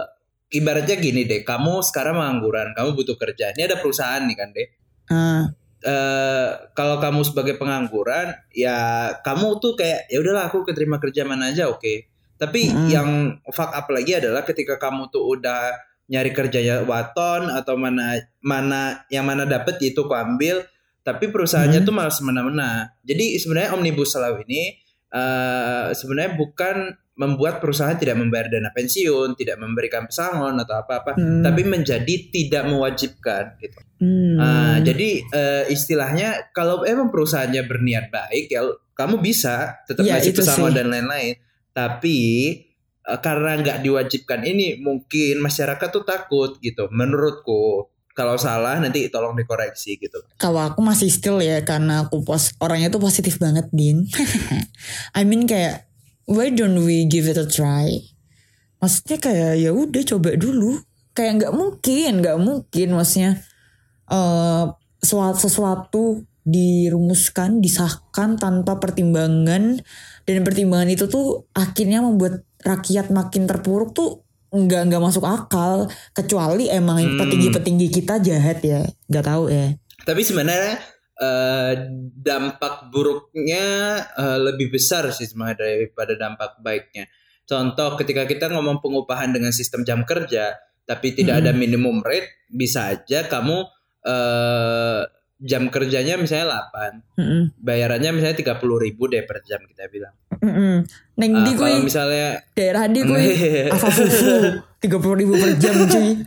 ibaratnya 0.52 1.00
gini 1.00 1.24
deh, 1.24 1.42
kamu 1.42 1.80
sekarang 1.82 2.20
pengangguran, 2.20 2.76
kamu 2.76 2.94
butuh 2.94 3.16
kerja. 3.16 3.56
Ini 3.56 3.72
ada 3.72 3.80
perusahaan 3.80 4.22
nih 4.28 4.36
kan 4.38 4.50
deh. 4.52 4.68
Ah, 5.12 5.44
eh 5.82 6.50
kalau 6.78 7.02
kamu 7.02 7.26
sebagai 7.26 7.58
pengangguran 7.58 8.38
ya 8.54 9.10
kamu 9.26 9.58
tuh 9.58 9.74
kayak 9.74 10.06
ya 10.14 10.22
udahlah 10.22 10.46
aku 10.46 10.62
keterima 10.62 11.02
kerja 11.02 11.26
mana 11.26 11.50
aja 11.50 11.74
oke 11.74 12.06
tapi 12.38 12.70
Mm. 12.70 12.86
yang 12.86 13.10
fuck 13.50 13.74
up 13.74 13.90
lagi 13.90 14.14
adalah 14.14 14.46
ketika 14.46 14.78
kamu 14.78 15.10
tuh 15.10 15.26
udah 15.26 15.74
nyari 16.06 16.38
kerjanya 16.38 16.86
waton 16.86 17.50
atau 17.50 17.82
mana 17.82 18.14
mana 18.46 19.02
yang 19.10 19.26
mana 19.26 19.50
dapet 19.50 19.82
itu 19.82 20.06
aku 20.06 20.14
ambil 20.14 20.62
tapi 21.02 21.34
perusahaannya 21.34 21.82
Mm. 21.82 21.88
tuh 21.90 21.94
malah 21.98 22.14
semena-mena 22.14 22.94
jadi 23.02 23.42
sebenarnya 23.42 23.74
omnibus 23.74 24.14
law 24.22 24.38
ini 24.38 24.78
eh 25.10 25.88
sebenarnya 25.98 26.38
bukan 26.38 26.94
membuat 27.22 27.62
perusahaan 27.62 27.94
tidak 27.94 28.18
membayar 28.18 28.50
dana 28.50 28.74
pensiun 28.74 29.38
tidak 29.38 29.62
memberikan 29.62 30.10
pesangon 30.10 30.58
atau 30.58 30.82
apa-apa 30.82 31.14
hmm, 31.14 31.46
tapi 31.46 31.62
menjadi 31.62 32.16
tidak 32.34 32.66
mewajibkan 32.66 33.54
gitu 33.62 33.78
hmm. 34.02 34.36
Nah, 34.42 34.78
jadi 34.82 35.10
eh, 35.22 35.64
istilahnya 35.70 36.50
kalau 36.50 36.82
emang 36.82 37.14
perusahaannya 37.14 37.62
berniat 37.70 38.10
baik 38.10 38.50
ya 38.50 38.66
kamu 39.02 39.16
bisa 39.18 39.82
tetap 39.90 40.06
Ya, 40.06 40.18
ngasih 40.18 40.32
itu 40.34 40.42
pesangon 40.46 40.72
sih. 40.72 40.78
dan 40.78 40.88
lain-lain. 40.94 41.34
Tapi 41.74 42.20
eh, 43.02 43.20
karena 43.24 43.52
nggak 43.58 43.78
diwajibkan 43.82 44.42
ini 44.46 44.78
mungkin 44.78 45.42
masyarakat 45.42 45.88
tuh 45.90 46.06
takut 46.06 46.62
gitu. 46.62 46.86
Menurutku 46.94 47.90
kalau 48.12 48.36
salah 48.36 48.78
nanti 48.78 49.08
tolong 49.08 49.34
dikoreksi 49.34 49.98
gitu. 49.98 50.22
Kalau 50.36 50.62
aku 50.62 50.84
masih 50.84 51.08
still 51.08 51.40
ya 51.40 51.64
karena 51.64 52.06
aku 52.06 52.22
pos 52.22 52.54
orangnya 52.62 52.92
tuh 52.92 53.02
positif 53.02 53.40
banget 53.42 53.72
din. 53.72 54.06
I 55.18 55.24
mean 55.26 55.48
kayak 55.48 55.91
why 56.28 56.50
don't 56.52 56.82
we 56.84 57.06
give 57.06 57.26
it 57.30 57.38
a 57.38 57.48
try? 57.48 58.02
Maksudnya 58.82 59.18
kayak 59.22 59.52
ya 59.62 59.72
udah 59.74 60.02
coba 60.06 60.34
dulu. 60.36 60.82
Kayak 61.14 61.44
nggak 61.44 61.54
mungkin, 61.54 62.12
nggak 62.24 62.38
mungkin 62.40 62.88
maksudnya 62.98 63.32
eh 64.12 64.66
sesuatu, 65.02 66.24
dirumuskan, 66.42 67.62
disahkan 67.62 68.38
tanpa 68.38 68.78
pertimbangan 68.82 69.82
dan 70.26 70.38
pertimbangan 70.42 70.90
itu 70.90 71.06
tuh 71.06 71.46
akhirnya 71.54 72.02
membuat 72.02 72.46
rakyat 72.62 73.10
makin 73.14 73.46
terpuruk 73.46 73.94
tuh 73.94 74.26
nggak 74.52 74.92
nggak 74.92 75.02
masuk 75.02 75.24
akal 75.24 75.88
kecuali 76.12 76.68
emang 76.68 77.00
Hmm. 77.00 77.18
petinggi-petinggi 77.24 77.88
kita 77.88 78.20
jahat 78.20 78.60
ya 78.62 78.84
nggak 79.08 79.26
tahu 79.26 79.48
ya 79.48 79.74
Tapi 80.02 80.22
sebenarnya 80.26 80.82
eh, 81.22 81.74
dampak 82.18 82.90
buruknya 82.90 83.66
eh, 84.18 84.40
lebih 84.42 84.74
besar 84.74 85.14
sih 85.14 85.30
sebenarnya 85.30 85.62
daripada 85.62 86.18
dampak 86.18 86.58
baiknya. 86.66 87.06
Contoh 87.46 88.00
ketika 88.02 88.26
kita 88.26 88.50
ngomong 88.50 88.82
pengupahan 88.82 89.30
dengan 89.30 89.54
sistem 89.54 89.86
jam 89.86 90.02
kerja, 90.02 90.58
tapi 90.90 91.14
tidak 91.14 91.46
ada 91.46 91.52
minimum 91.54 92.02
rate, 92.02 92.50
bisa 92.50 92.98
aja 92.98 93.30
kamu 93.30 93.70
eh, 94.04 95.02
jam 95.42 95.74
kerjanya 95.74 96.22
misalnya 96.22 96.70
8, 96.70 97.18
Mm-mm. 97.18 97.42
bayarannya 97.58 98.14
misalnya 98.14 98.38
30 98.62 98.86
ribu 98.86 99.10
deh 99.10 99.26
per 99.26 99.42
jam 99.42 99.62
kita 99.66 99.90
bilang. 99.90 100.14
Mm-mm. 100.42 100.86
Neng 101.18 101.32
di 101.46 101.52
kuy 101.58 101.82
misalnya 101.82 102.42
daerah 102.54 102.86
di 102.90 103.02
asa 103.74 103.90
fufu 103.94 104.58
tiga 104.82 104.98
puluh 104.98 105.22
ribu 105.22 105.34
per 105.38 105.54
jam 105.62 105.86
cuy 105.86 106.26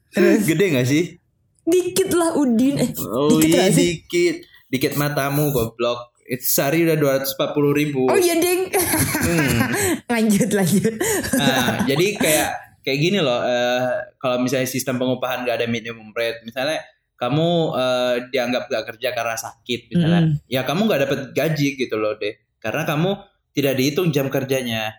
gede 0.48 0.66
gak 0.76 0.86
sih? 0.88 1.16
Dikit 1.64 2.10
lah 2.12 2.32
udin 2.34 2.76
eh 2.76 2.90
Oh 2.96 3.28
dikit 3.32 3.48
iya 3.50 3.60
gak 3.62 3.72
sih 3.72 3.86
dikit, 3.98 4.36
dikit 4.68 4.92
matamu 4.94 5.48
goblok. 5.48 6.12
Itu 6.22 6.40
sehari 6.40 6.82
udah 6.82 6.96
240 6.96 7.36
ribu. 7.74 8.02
oh 8.06 8.16
iya 8.16 8.34
ding 8.34 8.72
Hmm. 9.20 9.58
lanjut 10.12 10.50
lanjut 10.50 10.94
Nah, 11.34 11.84
jadi 11.84 12.06
kayak 12.14 12.48
kayak 12.80 12.98
gini 12.98 13.18
loh. 13.18 13.40
eh, 13.40 13.88
kalau 14.16 14.36
misalnya 14.38 14.64
sistem 14.64 14.96
pengupahan 14.96 15.42
gak 15.42 15.56
ada 15.58 15.66
minimum 15.66 16.12
rate, 16.12 16.40
misalnya 16.42 16.80
kamu 17.14 17.48
eh, 17.72 18.14
dianggap 18.28 18.68
gak 18.68 18.84
kerja 18.86 19.08
karena 19.10 19.32
sakit, 19.34 19.80
misalnya, 19.88 20.20
Mm. 20.22 20.32
ya 20.46 20.60
kamu 20.62 20.80
gak 20.86 21.00
dapet 21.02 21.20
gaji 21.30 21.68
gitu 21.74 21.96
loh 21.96 22.12
deh, 22.14 22.32
karena 22.58 22.84
kamu 22.84 23.10
tidak 23.52 23.74
dihitung 23.74 24.08
jam 24.08 24.26
kerjanya. 24.26 24.92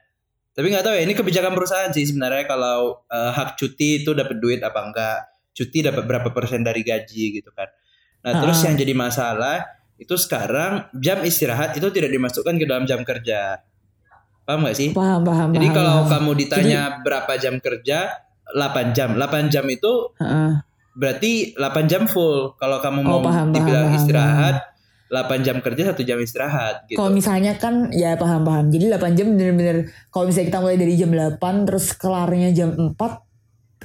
Tapi 0.51 0.71
nggak 0.71 0.81
tahu 0.81 0.95
ya, 0.95 1.03
ini 1.03 1.11
kebijakan 1.11 1.51
perusahaan 1.51 1.91
sih 1.91 2.05
sebenarnya 2.05 2.45
kalau 2.45 3.03
eh, 3.05 3.31
hak 3.31 3.53
cuti 3.55 4.01
itu 4.01 4.13
dapat 4.13 4.39
duit 4.39 4.61
apa 4.61 4.79
enggak, 4.79 5.19
cuti 5.55 5.79
dapat 5.79 6.03
berapa 6.03 6.29
persen 6.29 6.61
dari 6.61 6.83
gaji 6.83 7.39
gitu 7.39 7.49
kan. 7.55 7.71
Nah, 8.21 8.43
terus 8.43 8.59
yang 8.61 8.75
jadi 8.75 8.91
masalah 8.91 9.63
itu 9.95 10.19
sekarang 10.19 10.91
jam 10.99 11.23
istirahat 11.23 11.79
itu 11.79 11.87
tidak 11.89 12.11
dimasukkan 12.11 12.59
ke 12.59 12.65
dalam 12.67 12.83
jam 12.83 12.99
kerja. 13.01 13.63
Paham 14.43 14.67
gak 14.67 14.77
sih? 14.77 14.89
paham 14.93 15.23
paham 15.25 15.49
Jadi 15.55 15.67
paham, 15.71 15.77
kalau 15.79 15.95
paham. 16.03 16.11
kamu 16.11 16.31
ditanya 16.37 16.81
berapa 17.01 17.33
jam 17.39 17.55
kerja, 17.57 18.13
8 18.51 18.93
jam. 18.93 19.15
8 19.17 19.49
jam 19.49 19.65
itu 19.65 20.13
Heeh. 20.21 20.51
berarti 20.93 21.31
8 21.57 21.87
jam 21.89 22.03
full. 22.05 22.53
Kalau 22.59 22.77
kamu 22.77 22.99
mau 23.01 23.17
Oh, 23.17 23.25
paham, 23.25 23.49
paham, 23.49 23.55
dibilang 23.55 23.87
paham, 23.89 23.97
istirahat, 23.97 24.55
8 25.09 25.41
jam 25.41 25.57
kerja, 25.63 25.81
1 25.95 26.03
jam 26.03 26.17
istirahat 26.19 26.75
gitu. 26.85 26.97
Kalau 26.99 27.09
misalnya 27.09 27.57
kan 27.57 27.89
ya 27.89 28.13
paham 28.19 28.43
paham. 28.43 28.69
Jadi 28.69 28.85
8 28.91 29.17
jam 29.17 29.33
bener-bener 29.33 29.77
kalau 30.11 30.27
misalnya 30.27 30.49
kita 30.51 30.59
mulai 30.61 30.77
dari 30.77 30.93
jam 30.93 31.09
8 31.09 31.65
terus 31.65 31.85
kelarnya 31.95 32.49
jam 32.51 32.69
4 32.75 32.97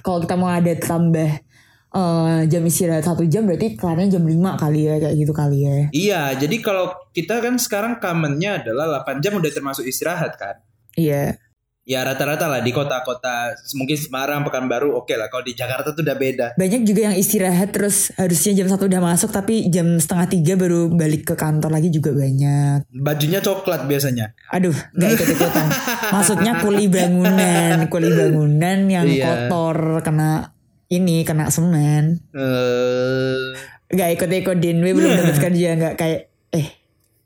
kalau 0.01 0.19
kita 0.21 0.35
mau 0.35 0.49
ada 0.49 0.73
tambah 0.77 1.41
eh, 1.91 2.41
jam 2.47 2.63
istirahat 2.63 3.03
satu 3.03 3.23
jam 3.25 3.45
berarti 3.45 3.75
kelarnya 3.75 4.17
jam 4.17 4.25
5 4.25 4.37
kali 4.57 4.81
ya 4.85 4.95
kayak 4.99 5.17
gitu 5.17 5.33
kali 5.33 5.59
ya. 5.61 5.77
Iya, 5.91 6.23
jadi 6.39 6.57
kalau 6.59 6.91
kita 7.11 7.39
kan 7.39 7.57
sekarang 7.57 7.99
commonnya 7.99 8.63
adalah 8.63 9.03
8 9.03 9.19
jam 9.19 9.35
udah 9.35 9.51
termasuk 9.51 9.85
istirahat 9.85 10.35
kan. 10.35 10.59
Iya. 10.95 11.39
Ya 11.81 12.07
rata-rata 12.07 12.47
lah 12.47 12.63
di 12.63 12.71
kota-kota 12.71 13.51
mungkin 13.75 13.99
Semarang, 13.99 14.47
Pekanbaru 14.47 14.95
oke 14.95 15.11
lah. 15.17 15.27
Kalau 15.27 15.43
di 15.43 15.59
Jakarta 15.59 15.91
tuh 15.91 16.07
udah 16.07 16.15
beda. 16.15 16.47
Banyak 16.55 16.87
juga 16.87 17.11
yang 17.11 17.17
istirahat 17.19 17.75
terus 17.75 18.15
harusnya 18.15 18.63
jam 18.63 18.71
satu 18.71 18.87
udah 18.87 19.03
masuk 19.03 19.35
tapi 19.35 19.67
jam 19.67 19.99
setengah 19.99 20.31
tiga 20.31 20.55
baru 20.55 20.87
balik 20.87 21.27
ke 21.27 21.35
kantor 21.35 21.73
lagi 21.75 21.91
juga 21.91 22.15
banyak. 22.15 22.87
Bajunya 22.95 23.43
coklat 23.43 23.91
biasanya. 23.91 24.31
Aduh, 24.55 24.77
nggak 24.95 25.11
ikut 25.19 25.29
ikutan. 25.35 25.67
Maksudnya 26.15 26.53
kuli 26.63 26.87
bangunan, 26.87 27.91
kuli 27.91 28.09
bangunan 28.13 28.79
yang 28.87 29.07
Iya. 29.11 29.27
kotor 29.27 30.05
kena 30.07 30.53
ini 30.91 31.23
kena 31.23 31.49
semen. 31.49 32.19
Eh 32.33 33.55
Gak 33.91 34.11
ikut 34.15 34.31
ikutin, 34.31 34.77
gue 34.79 34.93
belum 34.95 35.11
dapat 35.11 35.37
kerja 35.51 35.69
nggak 35.75 35.95
kayak 35.95 36.21
eh 36.51 36.69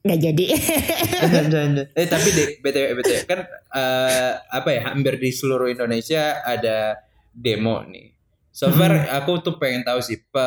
nggak 0.00 0.18
jadi. 0.20 0.44
Jangan. 1.24 1.70
eh 1.92 2.06
tapi 2.06 2.28
deh 2.30 2.48
btw 2.60 2.92
btw 2.94 3.20
kan 3.24 3.40
eh, 3.72 4.32
apa 4.48 4.68
ya 4.68 4.80
hampir 4.88 5.16
di 5.16 5.28
seluruh 5.28 5.68
Indonesia 5.68 6.40
ada 6.40 7.00
demo 7.32 7.84
nih. 7.84 8.12
So 8.48 8.70
far 8.70 9.10
aku 9.10 9.42
tuh 9.42 9.58
pengen 9.58 9.82
tahu 9.82 9.98
sih 9.98 10.22
pe- 10.22 10.40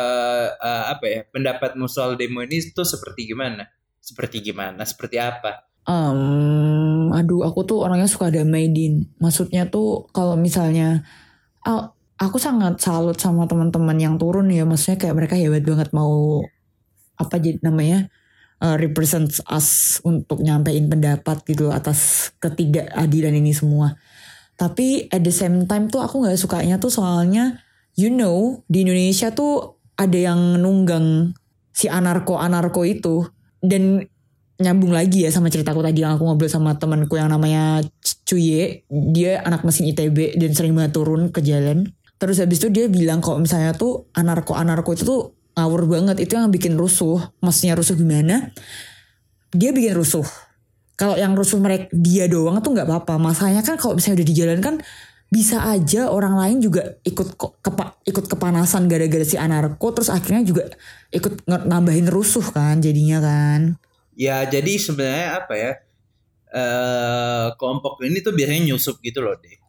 eh, 0.55 0.83
apa 0.87 1.05
ya 1.05 1.21
pendapatmu 1.27 1.85
soal 1.85 2.15
demo 2.15 2.41
ini 2.41 2.61
tuh 2.71 2.85
seperti 2.85 3.27
gimana? 3.27 3.65
Seperti 3.99 4.39
gimana? 4.41 4.81
Seperti 4.81 5.19
apa? 5.19 5.67
Em, 5.83 7.11
aduh, 7.11 7.43
aku 7.43 7.63
tuh 7.63 7.79
orangnya 7.79 8.07
suka 8.07 8.27
damai 8.27 8.67
din. 8.67 9.07
Maksudnya 9.19 9.67
tuh 9.67 10.07
kalau 10.11 10.35
misalnya, 10.35 11.03
ah, 11.63 11.91
aku 12.17 12.37
sangat 12.41 12.81
salut 12.81 13.17
sama 13.17 13.45
teman-teman 13.45 13.97
yang 13.97 14.15
turun 14.17 14.49
ya. 14.49 14.65
Maksudnya 14.65 14.97
kayak 14.97 15.15
mereka 15.15 15.35
hebat 15.37 15.63
banget 15.63 15.89
mau 15.93 16.41
apa 17.17 17.35
jadi 17.41 17.57
namanya 17.61 18.09
eh, 18.61 18.75
represent 18.77 19.29
us 19.49 20.01
untuk 20.05 20.41
nyampein 20.41 20.89
pendapat 20.89 21.41
gitu 21.45 21.69
atas 21.69 22.29
ketidakadilan 22.41 23.33
ini 23.37 23.53
semua. 23.53 23.97
Tapi 24.57 25.09
at 25.13 25.21
the 25.21 25.33
same 25.33 25.69
time 25.69 25.85
tuh 25.87 26.01
aku 26.01 26.25
nggak 26.25 26.37
sukanya 26.37 26.81
tuh 26.81 26.89
soalnya 26.89 27.61
you 27.93 28.09
know 28.09 28.65
di 28.65 28.81
Indonesia 28.85 29.29
tuh 29.29 29.77
ada 29.97 30.17
yang 30.17 30.61
nunggang 30.61 31.33
si 31.73 31.85
anarko 31.85 32.41
anarko 32.41 32.81
itu 32.85 33.25
dan 33.61 34.05
nyambung 34.57 34.89
lagi 34.89 35.25
ya 35.25 35.29
sama 35.29 35.53
ceritaku 35.53 35.85
tadi 35.85 36.01
yang 36.01 36.17
aku 36.17 36.25
ngobrol 36.25 36.49
sama 36.49 36.73
temanku 36.81 37.13
yang 37.17 37.29
namanya 37.29 37.85
Cuye 38.25 38.83
dia 38.89 39.45
anak 39.45 39.61
mesin 39.61 39.87
ITB 39.93 40.35
dan 40.41 40.51
sering 40.57 40.73
banget 40.73 40.97
turun 40.97 41.29
ke 41.29 41.45
jalan 41.45 41.93
terus 42.17 42.41
habis 42.41 42.57
itu 42.57 42.69
dia 42.73 42.85
bilang 42.89 43.21
kalau 43.21 43.41
misalnya 43.41 43.77
tuh 43.77 44.09
anarko 44.17 44.57
anarko 44.57 44.93
itu 44.93 45.05
tuh 45.05 45.37
ngawur 45.57 45.89
banget. 45.89 46.29
Itu 46.29 46.37
yang 46.37 46.53
bikin 46.53 46.77
rusuh. 46.77 47.17
Maksudnya 47.41 47.73
rusuh 47.73 47.97
gimana? 47.97 48.53
Dia 49.49 49.73
bikin 49.73 49.97
rusuh. 49.97 50.23
Kalau 50.93 51.17
yang 51.17 51.33
rusuh 51.33 51.57
mereka 51.57 51.89
dia 51.89 52.29
doang 52.29 52.61
tuh 52.61 52.77
nggak 52.77 52.85
apa-apa. 52.85 53.17
Masalahnya 53.17 53.65
kan 53.65 53.81
kalau 53.81 53.97
misalnya 53.97 54.21
udah 54.21 54.27
di 54.29 54.35
jalan 54.37 54.59
kan 54.61 54.75
bisa 55.27 55.59
aja 55.67 56.07
orang 56.07 56.39
lain 56.39 56.63
juga 56.63 56.95
ikut 57.03 57.35
kepa, 57.35 57.99
ikut 58.07 58.25
kepanasan 58.29 58.85
gara-gara 58.85 59.25
si 59.25 59.35
anarko. 59.35 59.97
Terus 59.97 60.13
akhirnya 60.13 60.45
juga 60.45 60.69
ikut 61.09 61.49
nambahin 61.49 62.05
rusuh 62.05 62.45
kan 62.53 62.77
jadinya 62.77 63.17
kan. 63.17 63.81
Ya 64.13 64.45
jadi 64.45 64.77
sebenarnya 64.77 65.41
apa 65.41 65.55
ya? 65.57 65.73
eh 66.47 67.47
kelompok 67.59 67.99
ini 68.07 68.23
tuh 68.23 68.31
biasanya 68.31 68.71
nyusup 68.71 69.03
gitu 69.03 69.19
loh 69.19 69.35
deh. 69.35 69.59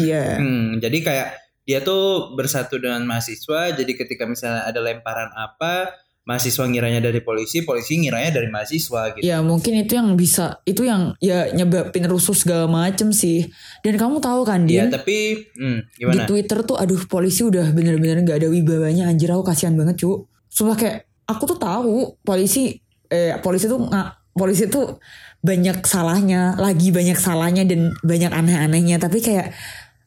iya. 0.00 0.40
Hmm, 0.40 0.80
jadi 0.80 0.98
kayak 1.04 1.28
dia 1.66 1.82
tuh 1.82 2.32
bersatu 2.38 2.78
dengan 2.78 3.02
mahasiswa. 3.02 3.74
Jadi 3.74 3.92
ketika 3.98 4.22
misalnya 4.24 4.62
ada 4.64 4.78
lemparan 4.78 5.34
apa, 5.34 5.90
mahasiswa 6.26 6.66
ngiranya 6.66 6.98
dari 6.98 7.22
polisi, 7.22 7.62
polisi 7.62 7.98
ngiranya 7.98 8.38
dari 8.38 8.50
mahasiswa 8.50 9.14
gitu. 9.14 9.22
Ya 9.22 9.42
mungkin 9.42 9.78
itu 9.82 9.94
yang 9.94 10.14
bisa 10.18 10.62
itu 10.62 10.82
yang 10.82 11.14
ya 11.22 11.50
nyebabin 11.54 12.06
rusuh 12.10 12.34
segala 12.34 12.66
macem 12.66 13.14
sih. 13.14 13.46
Dan 13.82 13.98
kamu 13.98 14.18
tahu 14.18 14.42
kan 14.42 14.66
Iya, 14.66 14.90
Din, 14.90 14.94
tapi 14.94 15.16
hmm, 15.54 15.78
di 15.86 15.98
gimana? 16.02 16.26
Twitter 16.26 16.58
tuh 16.66 16.78
aduh 16.78 17.02
polisi 17.06 17.46
udah 17.46 17.70
bener-bener 17.74 18.22
nggak 18.22 18.42
ada 18.42 18.48
wibawanya 18.50 19.10
anjir 19.10 19.30
aku 19.30 19.46
kasihan 19.46 19.78
banget 19.78 20.02
cu. 20.02 20.26
Sumpah 20.50 20.78
kayak 20.78 21.06
aku 21.30 21.50
tuh 21.50 21.58
tahu 21.58 21.94
polisi 22.26 22.78
eh 23.06 23.38
polisi 23.42 23.70
tuh 23.70 23.86
nggak 23.86 24.34
polisi 24.34 24.66
tuh 24.66 24.98
banyak 25.46 25.78
salahnya, 25.86 26.58
lagi 26.58 26.90
banyak 26.90 27.14
salahnya 27.14 27.62
dan 27.62 27.94
banyak 28.02 28.34
aneh-anehnya 28.34 28.98
tapi 28.98 29.22
kayak 29.22 29.54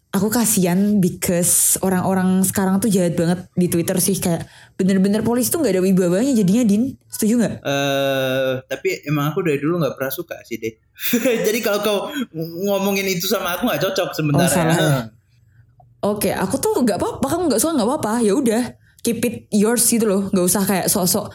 aku 0.10 0.28
kasihan 0.34 0.98
because 0.98 1.78
orang-orang 1.86 2.42
sekarang 2.42 2.82
tuh 2.82 2.90
jahat 2.90 3.14
banget 3.14 3.46
di 3.54 3.70
Twitter 3.70 3.94
sih 4.02 4.18
kayak 4.18 4.50
bener-bener 4.74 5.22
polisi 5.22 5.54
tuh 5.54 5.62
nggak 5.62 5.78
ada 5.78 5.84
wibawanya 5.86 6.34
jadinya 6.34 6.66
Din 6.66 6.98
setuju 7.06 7.46
nggak? 7.46 7.56
eh 7.62 8.52
tapi 8.66 9.06
emang 9.06 9.30
aku 9.30 9.46
dari 9.46 9.62
dulu 9.62 9.78
nggak 9.78 9.94
pernah 9.94 10.10
suka 10.10 10.42
sih 10.42 10.58
deh. 10.58 10.74
Jadi 11.46 11.60
kalau 11.62 11.80
kau 11.86 12.00
ngomongin 12.66 13.06
itu 13.06 13.30
sama 13.30 13.54
aku 13.56 13.70
nggak 13.70 13.82
cocok 13.86 14.10
sebenarnya. 14.18 14.50
Oh, 14.50 14.52
salah? 14.52 14.78
Oke, 16.00 16.32
aku 16.32 16.56
tuh 16.58 16.80
nggak 16.80 16.96
apa-apa, 16.96 17.26
kamu 17.28 17.52
nggak 17.52 17.62
suka 17.62 17.76
nggak 17.76 17.90
apa-apa, 17.92 18.14
ya 18.24 18.34
udah 18.34 18.64
keep 19.04 19.20
it 19.20 19.36
yours 19.52 19.84
gitu 19.84 20.08
loh, 20.08 20.22
nggak 20.32 20.46
usah 20.48 20.64
kayak 20.64 20.88
sok-sok 20.88 21.28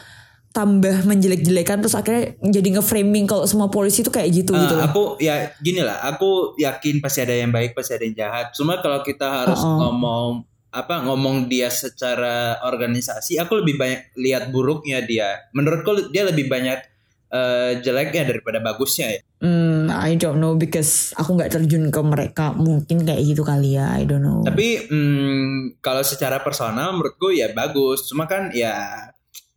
tambah 0.55 1.03
menjelek-jelekan 1.03 1.83
terus 1.83 1.93
akhirnya 1.93 2.31
jadi 2.39 2.79
nge-framing 2.79 3.27
kalau 3.27 3.43
semua 3.43 3.67
polisi 3.67 3.99
tuh 3.99 4.09
kayak 4.09 4.31
gitu 4.31 4.55
Eh, 4.55 4.63
gitu 4.63 4.79
loh. 4.79 4.83
aku 4.87 5.03
ya 5.19 5.51
gini 5.59 5.83
lah, 5.83 5.99
aku 6.07 6.55
yakin 6.55 7.03
pasti 7.03 7.19
ada 7.21 7.35
yang 7.35 7.51
baik, 7.51 7.75
pasti 7.75 7.91
ada 7.91 8.07
yang 8.07 8.15
jahat. 8.15 8.55
Cuma 8.55 8.79
kalau 8.79 9.03
kita 9.03 9.27
harus 9.43 9.59
Uh-uh. 9.59 9.77
ngomong 9.83 10.47
apa 10.71 11.03
ngomong 11.03 11.47
dia 11.47 11.67
secara 11.67 12.59
organisasi, 12.61 13.35
aku 13.35 13.59
lebih 13.59 13.75
banyak 13.75 14.15
lihat 14.15 14.47
buruknya 14.47 15.03
dia. 15.03 15.43
Menurutku 15.51 16.07
dia 16.07 16.23
lebih 16.23 16.47
banyak 16.47 16.79
eh, 17.27 17.71
jeleknya 17.79 18.23
daripada 18.23 18.59
bagusnya 18.59 19.11
ya. 19.11 19.21
Hmm, 19.39 19.91
I 19.91 20.15
don't 20.15 20.39
know 20.39 20.55
because 20.55 21.11
aku 21.13 21.35
nggak 21.35 21.51
terjun 21.51 21.91
ke 21.91 21.99
mereka, 21.99 22.55
mungkin 22.55 23.03
kayak 23.03 23.21
gitu 23.21 23.43
kali 23.43 23.75
ya, 23.75 23.91
I 23.91 24.07
don't 24.07 24.23
know. 24.23 24.39
Tapi 24.41 24.87
hmm, 24.87 25.79
kalau 25.79 25.99
secara 26.01 26.39
personal 26.39 26.91
menurutku 26.91 27.29
ya 27.29 27.51
bagus. 27.51 28.07
Cuma 28.07 28.23
kan 28.25 28.51
ya 28.51 28.73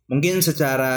mungkin 0.09 0.41
secara 0.41 0.95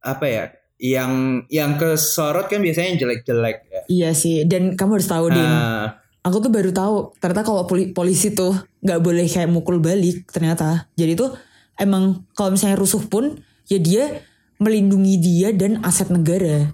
apa 0.00 0.26
ya? 0.26 0.44
Yang 0.80 1.12
yang 1.52 1.76
kesorot 1.76 2.48
kan 2.48 2.64
biasanya 2.64 2.96
yang 2.96 2.98
jelek-jelek 2.98 3.56
ya. 3.68 3.80
Iya 3.86 4.10
sih, 4.16 4.48
dan 4.48 4.74
kamu 4.74 4.96
harus 4.96 5.06
tahu 5.06 5.28
Din, 5.28 5.44
Nah, 5.44 6.00
aku 6.24 6.40
tuh 6.40 6.48
baru 6.48 6.72
tahu 6.72 6.94
ternyata 7.20 7.44
kalau 7.44 7.68
poli- 7.68 7.92
polisi 7.92 8.32
tuh 8.32 8.56
nggak 8.80 9.00
boleh 9.00 9.28
kayak 9.28 9.52
mukul 9.52 9.76
balik 9.76 10.24
ternyata. 10.32 10.88
Jadi 10.96 11.20
tuh 11.20 11.36
emang 11.76 12.24
kalau 12.32 12.56
misalnya 12.56 12.80
rusuh 12.80 13.04
pun 13.04 13.36
ya 13.68 13.76
dia 13.76 14.24
melindungi 14.56 15.20
dia 15.20 15.48
dan 15.52 15.84
aset 15.84 16.08
negara. 16.08 16.72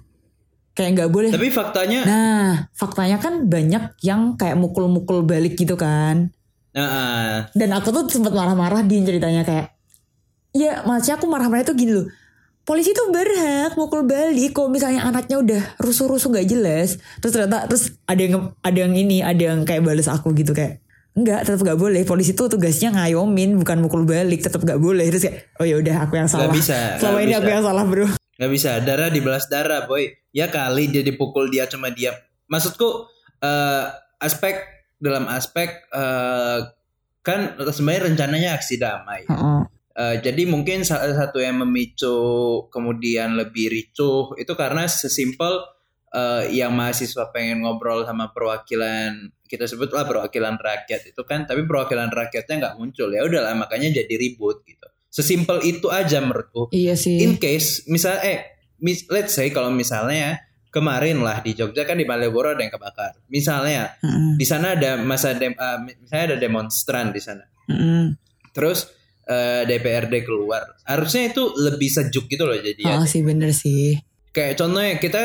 Kayak 0.76 0.90
nggak 0.92 1.10
boleh. 1.10 1.30
tapi 1.32 1.48
faktanya 1.48 2.00
Nah, 2.04 2.46
faktanya 2.76 3.16
kan 3.16 3.48
banyak 3.48 3.96
yang 4.04 4.36
kayak 4.36 4.54
mukul-mukul 4.54 5.24
balik 5.24 5.56
gitu 5.56 5.74
kan. 5.74 6.30
nah, 6.70 6.86
ah, 6.86 7.34
Dan 7.56 7.72
aku 7.72 7.88
tuh 7.90 8.04
sempat 8.06 8.30
marah-marah 8.30 8.84
di 8.84 9.00
ceritanya 9.00 9.40
kayak, 9.40 9.72
ya 10.56 10.80
maksudnya 10.82 11.16
aku 11.16 11.26
marah-marah 11.28 11.62
itu 11.62 11.76
gini 11.76 11.92
loh. 11.92 12.08
Polisi 12.64 12.90
tuh 12.90 13.14
berhak 13.14 13.78
mukul 13.78 14.02
balik 14.02 14.50
kalau 14.50 14.66
misalnya 14.66 15.06
anaknya 15.06 15.38
udah 15.38 15.62
rusuh-rusuh 15.78 16.34
gak 16.34 16.48
jelas. 16.48 16.98
Terus 17.20 17.30
ternyata 17.30 17.70
terus 17.70 17.94
ada 18.02 18.18
yang 18.18 18.50
ada 18.58 18.78
yang 18.80 18.90
ini, 18.90 19.22
ada 19.22 19.54
yang 19.54 19.62
kayak 19.62 19.84
balas 19.84 20.08
aku 20.08 20.34
gitu 20.34 20.50
kayak 20.50 20.82
Enggak, 21.12 21.48
tetap 21.48 21.64
gak 21.64 21.78
boleh. 21.78 22.04
Polisi 22.04 22.32
tuh 22.32 22.44
tugasnya 22.44 22.92
ngayomin, 22.92 23.56
bukan 23.56 23.80
mukul 23.80 24.04
balik. 24.04 24.44
Tetap 24.44 24.60
gak 24.60 24.76
boleh. 24.76 25.08
Terus 25.08 25.24
kayak, 25.24 25.36
oh 25.56 25.64
ya 25.64 25.80
udah 25.80 26.04
aku 26.04 26.12
yang 26.14 26.28
salah. 26.28 26.52
bisa, 26.52 27.00
Selama 27.00 27.24
ini 27.24 27.32
aku 27.32 27.48
bisa. 27.48 27.54
yang 27.56 27.64
salah 27.64 27.84
bro. 27.86 28.06
nggak 28.36 28.52
bisa 28.52 28.84
darah 28.84 29.08
dibalas 29.08 29.48
darah 29.48 29.88
boy 29.88 30.04
ya 30.28 30.52
kali 30.52 30.92
dia 30.92 31.00
dipukul 31.00 31.48
dia 31.48 31.64
cuma 31.64 31.88
diam 31.88 32.12
maksudku 32.44 33.08
eh, 33.40 33.84
aspek 34.20 34.60
dalam 35.00 35.24
aspek 35.24 35.88
eh, 35.88 36.58
kan 37.24 37.40
sebenarnya 37.64 38.12
rencananya 38.12 38.50
aksi 38.52 38.76
damai 38.76 39.24
Heeh. 39.24 39.60
Eh, 39.96 40.20
jadi 40.20 40.44
mungkin 40.44 40.84
salah 40.84 41.16
satu 41.16 41.40
yang 41.40 41.64
memicu 41.64 42.12
kemudian 42.68 43.32
lebih 43.32 43.72
ricuh 43.72 44.36
itu 44.36 44.52
karena 44.52 44.84
sesimpel 44.84 45.56
eh, 46.12 46.52
yang 46.52 46.76
mahasiswa 46.76 47.32
pengen 47.32 47.64
ngobrol 47.64 48.04
sama 48.04 48.28
perwakilan 48.28 49.32
kita 49.48 49.64
sebutlah 49.64 50.04
perwakilan 50.04 50.60
rakyat 50.60 51.00
itu 51.16 51.22
kan 51.24 51.48
tapi 51.48 51.64
perwakilan 51.64 52.12
rakyatnya 52.12 52.54
nggak 52.60 52.74
muncul 52.76 53.08
ya 53.08 53.24
udahlah 53.24 53.56
makanya 53.56 53.88
jadi 53.96 54.14
ribut 54.20 54.68
gitu 54.68 54.84
sesimpel 55.08 55.64
itu 55.64 55.88
aja 55.88 56.20
menurutku 56.20 56.68
Iya 56.76 56.92
sih. 56.92 57.16
in 57.16 57.40
case 57.40 57.88
misal 57.88 58.20
eh 58.20 58.52
mis, 58.76 59.08
let's 59.08 59.32
say 59.32 59.48
kalau 59.48 59.72
misalnya 59.72 60.44
kemarin 60.68 61.24
lah 61.24 61.40
di 61.40 61.56
Jogja 61.56 61.88
kan 61.88 61.96
di 61.96 62.04
Malioboro 62.04 62.52
ada 62.52 62.60
yang 62.60 62.68
kebakar 62.68 63.16
misalnya 63.32 63.96
Heeh. 64.04 64.36
di 64.36 64.44
sana 64.44 64.76
ada 64.76 65.00
masa 65.00 65.32
dem, 65.32 65.56
eh, 65.56 65.78
misalnya 66.04 66.24
ada 66.34 66.36
demonstran 66.36 67.16
di 67.16 67.20
sana 67.24 67.48
Heeh. 67.64 68.12
terus 68.52 68.92
eh, 69.26 69.62
DPRD 69.64 70.22
keluar 70.22 70.62
harusnya 70.82 71.28
itu 71.28 71.42
lebih 71.56 71.86
sejuk 71.86 72.26
gitu 72.26 72.42
loh 72.42 72.54
jadi 72.54 72.78
ya. 72.80 72.94
Oh 72.94 73.04
sih 73.04 73.20
bener 73.20 73.50
sih. 73.50 73.98
kayak 74.28 74.54
contohnya 74.54 74.96
kita 74.96 75.22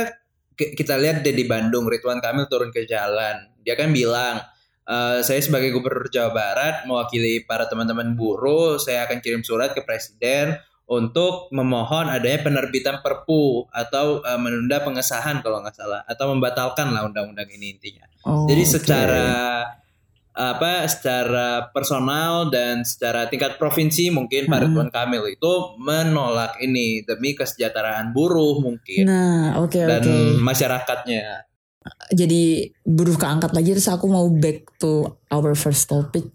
ki- 0.51 0.73
kita 0.73 0.95
lihat 0.95 1.21
deh 1.21 1.31
di 1.31 1.43
Bandung 1.43 1.85
Ridwan 1.85 2.17
Kamil 2.17 2.45
turun 2.45 2.69
ke 2.69 2.83
jalan 2.83 3.35
dia 3.59 3.73
kan 3.73 3.89
bilang 3.89 4.41
"Eh, 4.83 5.19
saya 5.19 5.37
sebagai 5.37 5.69
gubernur 5.69 6.07
Jawa 6.07 6.31
Barat 6.31 6.75
mewakili 6.83 7.41
para 7.41 7.65
teman-teman 7.65 8.13
buruh 8.13 8.75
saya 8.75 9.05
akan 9.05 9.19
kirim 9.19 9.41
surat 9.41 9.71
ke 9.71 9.81
presiden 9.81 10.57
untuk 10.85 11.47
memohon 11.49 12.09
adanya 12.09 12.41
penerbitan 12.41 12.99
Perpu 12.99 13.43
atau 13.69 14.19
eh, 14.21 14.35
menunda 14.35 14.79
pengesahan 14.79 15.39
kalau 15.39 15.59
nggak 15.59 15.73
salah 15.73 16.01
atau 16.03 16.25
membatalkan 16.29 16.89
lah 16.89 17.05
undang-undang 17.05 17.47
ini 17.49 17.73
intinya 17.73 18.03
Oh, 18.21 18.45
jadi 18.45 18.61
oke. 18.61 18.71
secara 18.71 19.25
apa 20.31 20.85
secara 20.85 21.47
personal 21.69 22.47
dan 22.47 22.81
secara 22.81 23.27
tingkat 23.27 23.55
provinsi 23.55 24.07
mungkin 24.09 24.45
Pak 24.45 24.53
Hmm. 24.53 24.63
Ridwan 24.65 24.89
Kamil 24.89 25.23
itu 25.29 25.51
menolak 25.77 26.55
ini 26.57 27.01
demi 27.01 27.31
kesejahteraan 27.31 28.09
buruh 28.09 28.57
mungkin 28.57 29.03
Nah, 29.03 29.59
oke 29.59 29.75
dan 29.75 29.99
oke. 29.99 30.39
masyarakatnya. 30.39 31.43
Jadi 32.09 32.43
buruh 32.81 33.15
keangkat 33.15 33.51
lagi 33.51 33.73
terus 33.73 33.87
aku 33.87 34.05
mau 34.05 34.23
back 34.29 34.77
to 34.77 35.03
our 35.27 35.51
first 35.51 35.85
topic. 35.85 36.29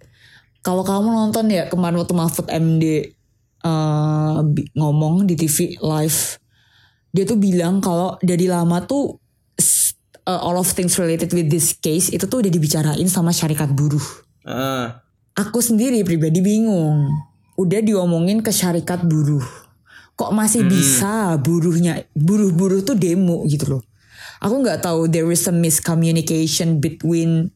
Kalau 0.60 0.82
kamu 0.82 1.06
nonton 1.08 1.46
ya 1.46 1.64
kemarin 1.64 1.96
waktu 1.96 2.12
Mahfud 2.12 2.46
MD 2.46 2.84
eh, 3.62 4.36
bi- 4.44 4.70
ngomong 4.72 5.24
di 5.24 5.34
TV 5.34 5.56
live, 5.76 6.20
dia 7.08 7.24
tuh 7.24 7.38
bilang 7.38 7.78
kalau 7.78 8.18
dari 8.20 8.44
lama 8.44 8.82
tuh 8.82 9.16
eh, 10.26 10.40
all 10.42 10.58
of 10.58 10.68
things 10.68 10.98
related 10.98 11.30
with 11.30 11.48
this 11.48 11.72
case 11.78 12.10
itu 12.10 12.26
tuh 12.26 12.42
udah 12.42 12.50
dibicarain 12.50 13.06
sama 13.06 13.30
syarikat 13.30 13.70
buruh. 13.72 14.02
Ah, 14.46 15.06
Aku 15.36 15.60
sendiri 15.60 16.00
pribadi 16.00 16.40
bingung. 16.40 17.12
Udah 17.60 17.84
diomongin 17.84 18.40
ke 18.40 18.48
syarikat 18.48 19.04
buruh. 19.04 19.44
Kok 20.16 20.32
masih 20.32 20.64
bisa 20.64 21.36
buruhnya 21.36 22.08
buruh-buruh 22.16 22.80
tuh 22.80 22.96
demo 22.96 23.44
gitu 23.44 23.76
loh. 23.76 23.82
Aku 24.40 24.64
nggak 24.64 24.80
tahu 24.80 25.12
there 25.12 25.28
is 25.28 25.44
a 25.44 25.52
miscommunication 25.52 26.80
between 26.80 27.52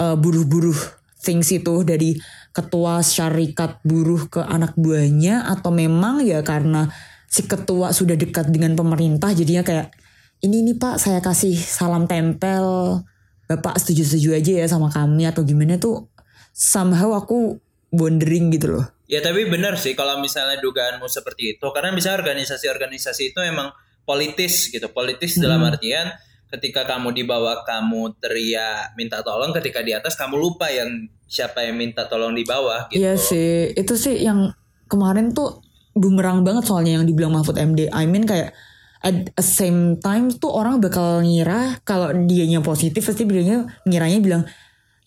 uh, 0.00 0.16
buruh-buruh 0.16 0.76
things 1.20 1.52
itu 1.52 1.84
dari 1.84 2.16
ketua 2.56 3.04
syarikat 3.04 3.84
buruh 3.84 4.24
ke 4.32 4.40
anak 4.40 4.72
buahnya 4.80 5.52
atau 5.52 5.68
memang 5.68 6.24
ya 6.24 6.40
karena 6.40 6.88
si 7.28 7.44
ketua 7.44 7.92
sudah 7.92 8.16
dekat 8.16 8.48
dengan 8.48 8.72
pemerintah 8.72 9.36
jadinya 9.36 9.60
kayak 9.60 9.92
ini 10.40 10.62
nih 10.62 10.76
Pak 10.78 10.96
saya 10.98 11.18
kasih 11.18 11.56
salam 11.56 12.06
tempel 12.06 13.00
Bapak 13.48 13.80
setuju-setuju 13.80 14.36
aja 14.36 14.52
ya 14.60 14.66
sama 14.68 14.92
kami 14.92 15.24
atau 15.24 15.40
gimana 15.42 15.80
tuh 15.80 16.04
somehow 16.52 17.16
aku 17.16 17.56
wondering 17.88 18.52
gitu 18.52 18.76
loh. 18.76 18.86
ya 19.08 19.24
tapi 19.24 19.48
benar 19.48 19.80
sih 19.80 19.96
kalau 19.96 20.20
misalnya 20.20 20.60
dugaanmu 20.60 21.08
seperti 21.08 21.56
itu 21.56 21.66
karena 21.72 21.96
bisa 21.96 22.12
organisasi-organisasi 22.12 23.32
itu 23.32 23.40
emang 23.40 23.72
politis 24.04 24.68
gitu. 24.68 24.88
Politis 24.88 25.36
dalam 25.36 25.60
Hmm. 25.60 25.72
artian 25.72 26.12
ketika 26.48 26.84
kamu 26.84 27.12
di 27.12 27.24
bawah 27.24 27.60
kamu 27.60 28.16
teriak 28.20 28.96
minta 28.96 29.20
tolong, 29.20 29.52
ketika 29.52 29.84
di 29.84 29.92
atas 29.92 30.16
kamu 30.16 30.36
lupa 30.36 30.68
yang 30.68 30.88
siapa 31.28 31.60
yang 31.60 31.76
minta 31.76 32.08
tolong 32.08 32.32
di 32.32 32.44
bawah 32.44 32.88
gitu. 32.88 33.00
Iya 33.00 33.20
sih, 33.20 33.76
itu 33.76 33.94
sih 34.00 34.16
yang 34.20 34.56
kemarin 34.88 35.36
tuh 35.36 35.60
bumerang 35.92 36.40
banget 36.40 36.64
soalnya 36.64 37.00
yang 37.00 37.04
dibilang 37.04 37.36
Mahfud 37.36 37.56
MD. 37.56 37.92
I 37.92 38.08
mean 38.08 38.24
kayak 38.24 38.56
at 39.02 39.30
the 39.34 39.44
same 39.44 39.98
time 40.02 40.30
tuh 40.34 40.50
orang 40.50 40.82
bakal 40.82 41.22
ngira 41.22 41.78
kalau 41.86 42.10
dianya 42.10 42.58
positif 42.58 43.06
pasti 43.06 43.22
bilangnya 43.22 43.70
ngiranya 43.86 44.18
bilang 44.18 44.42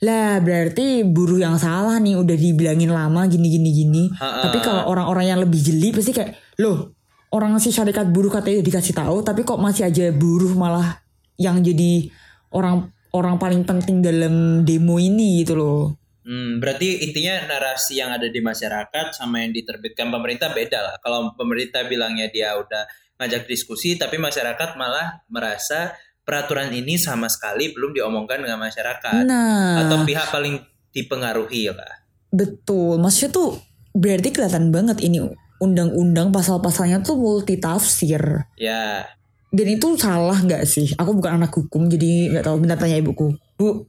lah 0.01 0.41
berarti 0.41 1.05
buruh 1.05 1.37
yang 1.37 1.61
salah 1.61 2.01
nih 2.01 2.17
udah 2.17 2.33
dibilangin 2.33 2.89
lama 2.89 3.29
gini 3.29 3.53
gini 3.53 3.69
gini. 3.69 4.03
Ha-ha. 4.17 4.49
Tapi 4.49 4.57
kalau 4.65 4.89
orang-orang 4.89 5.29
yang 5.29 5.39
lebih 5.45 5.61
jeli 5.61 5.93
pasti 5.93 6.09
kayak 6.09 6.57
loh 6.57 6.97
orang 7.29 7.53
si 7.61 7.69
syarikat 7.69 8.09
buruh 8.09 8.33
katanya 8.33 8.65
dikasih 8.65 8.97
tahu 8.97 9.21
tapi 9.21 9.45
kok 9.45 9.61
masih 9.61 9.87
aja 9.87 10.09
buruh 10.09 10.57
malah 10.57 10.99
yang 11.37 11.61
jadi 11.61 12.09
orang 12.49 12.89
orang 13.13 13.37
paling 13.37 13.61
penting 13.61 14.01
dalam 14.01 14.65
demo 14.65 14.97
ini 14.97 15.45
gitu 15.45 15.53
loh. 15.53 16.01
Hmm, 16.21 16.61
berarti 16.61 17.01
intinya 17.01 17.49
narasi 17.49 17.97
yang 17.97 18.13
ada 18.13 18.29
di 18.29 18.41
masyarakat 18.41 19.13
sama 19.13 19.41
yang 19.41 19.53
diterbitkan 19.53 20.09
pemerintah 20.13 20.53
beda 20.53 20.79
lah. 20.81 20.95
Kalau 21.01 21.33
pemerintah 21.33 21.85
bilangnya 21.85 22.29
dia 22.29 22.53
udah 22.57 22.85
ngajak 23.21 23.45
diskusi, 23.45 23.93
tapi 23.95 24.17
masyarakat 24.17 24.73
malah 24.73 25.21
merasa 25.29 25.93
peraturan 26.21 26.73
ini 26.73 26.97
sama 26.97 27.29
sekali 27.29 27.69
belum 27.69 27.93
diomongkan 27.93 28.41
dengan 28.41 28.57
masyarakat. 28.57 29.21
Nah, 29.25 29.85
Atau 29.85 30.01
pihak 30.01 30.33
paling 30.33 30.57
dipengaruhi 30.89 31.69
lah. 31.69 32.01
betul. 32.33 32.97
Maksudnya 32.97 33.29
tuh 33.29 33.49
berarti 33.93 34.33
kelihatan 34.33 34.73
banget 34.73 34.97
ini 35.03 35.21
undang-undang 35.59 36.33
pasal-pasalnya 36.33 37.05
tuh 37.05 37.15
multitafsir. 37.15 38.49
Ya, 38.57 39.05
Dan 39.51 39.67
itu 39.67 39.93
salah 39.99 40.39
nggak 40.39 40.63
sih? 40.63 40.95
Aku 40.95 41.11
bukan 41.11 41.37
anak 41.37 41.51
hukum 41.51 41.91
jadi 41.91 42.31
nggak 42.33 42.45
tahu. 42.47 42.55
Minta 42.63 42.79
tanya 42.79 42.97
ibuku. 42.97 43.35
Bu, 43.59 43.85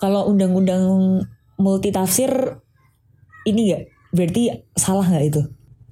kalau 0.00 0.26
undang-undang 0.32 0.82
multitafsir 1.54 2.58
ini 3.44 3.70
nggak 3.70 3.82
berarti 4.10 4.42
salah 4.74 5.04
nggak 5.04 5.24
itu? 5.28 5.42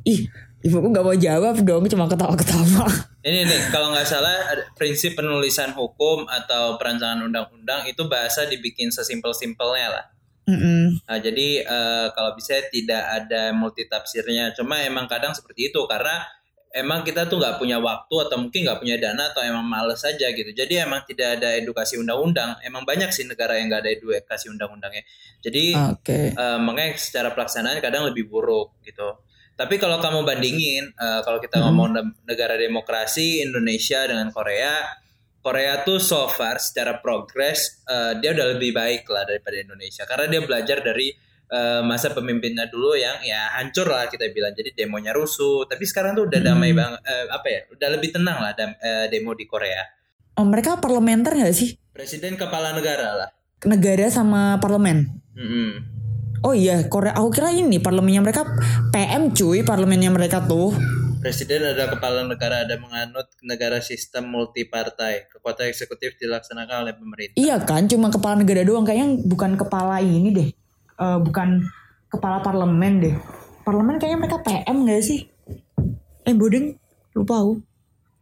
Ih, 0.09 0.21
ibuku 0.63 0.87
nggak 0.95 1.05
mau 1.05 1.17
jawab 1.19 1.57
dong, 1.63 1.85
cuma 1.91 2.07
ketawa-ketawa. 2.07 2.87
ini 3.29 3.47
nih 3.47 3.61
kalau 3.71 3.91
nggak 3.91 4.07
salah 4.07 4.35
prinsip 4.79 5.19
penulisan 5.19 5.75
hukum 5.75 6.27
atau 6.27 6.79
perancangan 6.79 7.23
undang-undang 7.27 7.87
itu 7.87 8.07
bahasa 8.07 8.47
dibikin 8.47 8.91
sesimpel-simpelnya 8.95 9.89
lah. 9.91 10.05
Mm-mm. 10.43 11.07
Nah, 11.07 11.19
jadi 11.23 11.63
eh, 11.63 12.07
kalau 12.19 12.35
bisa 12.35 12.59
tidak 12.71 13.03
ada 13.03 13.55
multitafsirnya. 13.55 14.55
Cuma 14.59 14.83
emang 14.83 15.07
kadang 15.07 15.31
seperti 15.31 15.71
itu 15.71 15.79
karena 15.87 16.27
emang 16.75 17.07
kita 17.07 17.31
tuh 17.31 17.39
nggak 17.39 17.63
punya 17.63 17.79
waktu 17.79 18.15
atau 18.27 18.37
mungkin 18.41 18.67
nggak 18.67 18.81
punya 18.83 18.97
dana 18.99 19.31
atau 19.31 19.45
emang 19.47 19.63
males 19.63 20.03
aja 20.03 20.35
gitu. 20.35 20.51
Jadi 20.51 20.83
emang 20.83 21.07
tidak 21.07 21.39
ada 21.39 21.55
edukasi 21.55 21.95
undang-undang. 21.95 22.59
Emang 22.67 22.83
banyak 22.83 23.15
sih 23.15 23.23
negara 23.23 23.55
yang 23.55 23.71
nggak 23.71 23.87
ada 23.87 23.93
edukasi 23.95 24.51
undang-undangnya. 24.51 25.07
Jadi 25.39 25.79
Oke. 25.79 26.35
eh, 26.35 26.59
makanya 26.59 26.99
secara 26.99 27.31
pelaksanaan 27.31 27.79
kadang 27.79 28.11
lebih 28.11 28.27
buruk 28.27 28.75
gitu. 28.83 29.15
Tapi 29.55 29.77
kalau 29.77 29.99
kamu 29.99 30.23
bandingin, 30.23 30.91
eh, 30.91 31.21
kalau 31.21 31.39
kita 31.39 31.57
Hmm. 31.57 31.65
ngomong 31.69 31.89
ne- 31.93 32.17
negara 32.25 32.57
demokrasi 32.57 33.41
Indonesia 33.41 34.03
dengan 34.03 34.29
Korea, 34.29 34.99
Korea 35.39 35.81
tuh 35.81 35.99
so 35.99 36.27
far 36.29 36.57
secara 36.57 36.99
progres 36.99 37.83
eh, 37.85 38.17
dia 38.17 38.31
udah 38.31 38.53
lebih 38.53 38.73
baik 38.73 39.05
lah 39.07 39.23
daripada 39.23 39.57
Indonesia 39.57 40.03
karena 40.05 40.27
dia 40.29 40.41
belajar 40.41 40.81
dari 40.81 41.11
eh, 41.49 41.83
masa 41.83 42.09
pemimpinnya 42.11 42.65
dulu 42.67 42.97
yang 42.97 43.21
ya 43.21 43.53
hancur 43.53 43.85
lah 43.85 44.07
kita 44.07 44.25
bilang 44.31 44.51
jadi 44.51 44.73
demonya 44.73 45.13
rusuh 45.13 45.67
tapi 45.67 45.83
sekarang 45.83 46.15
tuh 46.15 46.25
udah 46.25 46.41
Hmm. 46.41 46.49
damai 46.49 46.73
banget 46.73 47.01
eh, 47.03 47.27
apa 47.29 47.47
ya 47.47 47.61
udah 47.69 47.89
lebih 47.91 48.11
tenang 48.11 48.39
lah 48.39 48.53
dam- 48.53 48.79
eh, 48.79 49.07
demo 49.09 49.33
di 49.33 49.45
Korea 49.45 49.85
Oh, 50.33 50.43
mereka 50.43 50.79
parlementer 50.79 51.35
nggak 51.35 51.53
sih? 51.53 51.77
presiden 51.93 52.35
kepala 52.35 52.73
negara 52.73 53.09
lah 53.15 53.29
Negara 53.63 54.09
sama 54.09 54.57
parlemen. 54.57 55.07
Mm-mm. 55.35 55.71
Oh 56.43 56.51
iya, 56.51 56.91
Korea. 56.91 57.15
Aku 57.15 57.31
kira 57.31 57.55
ini 57.55 57.79
parlemennya 57.79 58.19
mereka 58.19 58.43
PM 58.91 59.31
cuy, 59.31 59.63
parlemennya 59.63 60.11
mereka 60.11 60.43
tuh. 60.43 60.75
Presiden 61.23 61.63
adalah 61.63 61.95
kepala 61.95 62.27
negara 62.27 62.67
ada 62.67 62.75
menganut 62.83 63.31
negara 63.47 63.79
sistem 63.79 64.27
multipartai. 64.27 65.31
Kekuatan 65.31 65.71
eksekutif 65.71 66.19
dilaksanakan 66.19 66.83
oleh 66.83 66.95
pemerintah. 66.99 67.39
Iya 67.39 67.63
kan, 67.63 67.87
cuma 67.87 68.11
kepala 68.11 68.43
negara 68.43 68.67
doang. 68.67 68.83
Kayaknya 68.83 69.23
bukan 69.23 69.55
kepala 69.55 70.03
ini 70.03 70.35
deh. 70.35 70.49
Eh, 70.99 71.19
bukan 71.23 71.63
kepala 72.11 72.43
parlemen 72.43 72.99
deh. 72.99 73.15
Parlemen 73.63 74.03
kayaknya 74.03 74.19
mereka 74.19 74.43
PM 74.43 74.83
gak 74.83 75.03
sih? 75.07 75.31
Eh 76.27 76.35
bodeng, 76.35 76.75
lupa 77.15 77.39
aku. 77.39 77.63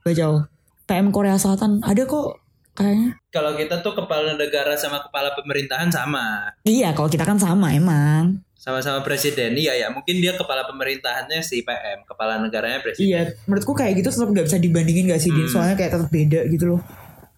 Gak 0.05 0.21
jauh. 0.21 0.45
PM 0.85 1.09
Korea 1.09 1.41
Selatan 1.41 1.81
ada 1.81 2.05
kok 2.05 2.37
kayaknya. 2.81 3.11
Kalau 3.29 3.53
kita 3.55 3.75
tuh 3.79 3.93
kepala 3.95 4.35
negara 4.35 4.75
sama 4.75 4.99
kepala 5.01 5.33
pemerintahan 5.33 5.89
sama. 5.89 6.51
Iya, 6.63 6.91
kalau 6.91 7.07
kita 7.07 7.23
kan 7.23 7.37
sama 7.37 7.71
emang. 7.71 8.41
Sama-sama 8.55 9.01
presiden. 9.01 9.55
Iya 9.55 9.73
ya, 9.75 9.89
mungkin 9.89 10.17
dia 10.17 10.33
kepala 10.33 10.65
pemerintahannya 10.65 11.41
si 11.41 11.61
PM, 11.61 12.05
kepala 12.05 12.37
negaranya 12.37 12.79
presiden. 12.79 13.07
Iya, 13.07 13.21
menurutku 13.45 13.73
kayak 13.73 13.97
gitu 13.97 14.09
tetap 14.11 14.29
gak 14.31 14.47
bisa 14.47 14.59
dibandingin 14.59 15.09
gak 15.09 15.19
sih, 15.19 15.29
Din? 15.29 15.45
Hmm. 15.45 15.53
Soalnya 15.53 15.77
kayak 15.77 15.93
tetap 15.95 16.09
beda 16.09 16.41
gitu 16.47 16.65
loh. 16.67 16.81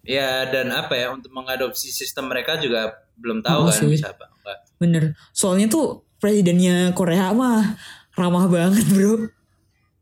Ya 0.02 0.42
dan 0.44 0.66
apa 0.68 0.94
ya 0.94 1.10
untuk 1.10 1.30
mengadopsi 1.30 1.86
sistem 1.88 2.26
mereka 2.26 2.58
juga 2.58 2.90
belum 3.14 3.38
tahu 3.38 3.60
Oh, 3.60 3.70
kan 3.70 3.78
sih. 3.78 3.86
bisa 3.88 4.10
apa 4.10 4.26
enggak. 4.28 4.58
Bener. 4.76 5.04
Soalnya 5.30 5.70
tuh 5.70 5.86
presidennya 6.18 6.90
Korea 6.90 7.30
mah 7.30 7.78
ramah 8.12 8.50
banget 8.50 8.82
bro. 8.88 9.30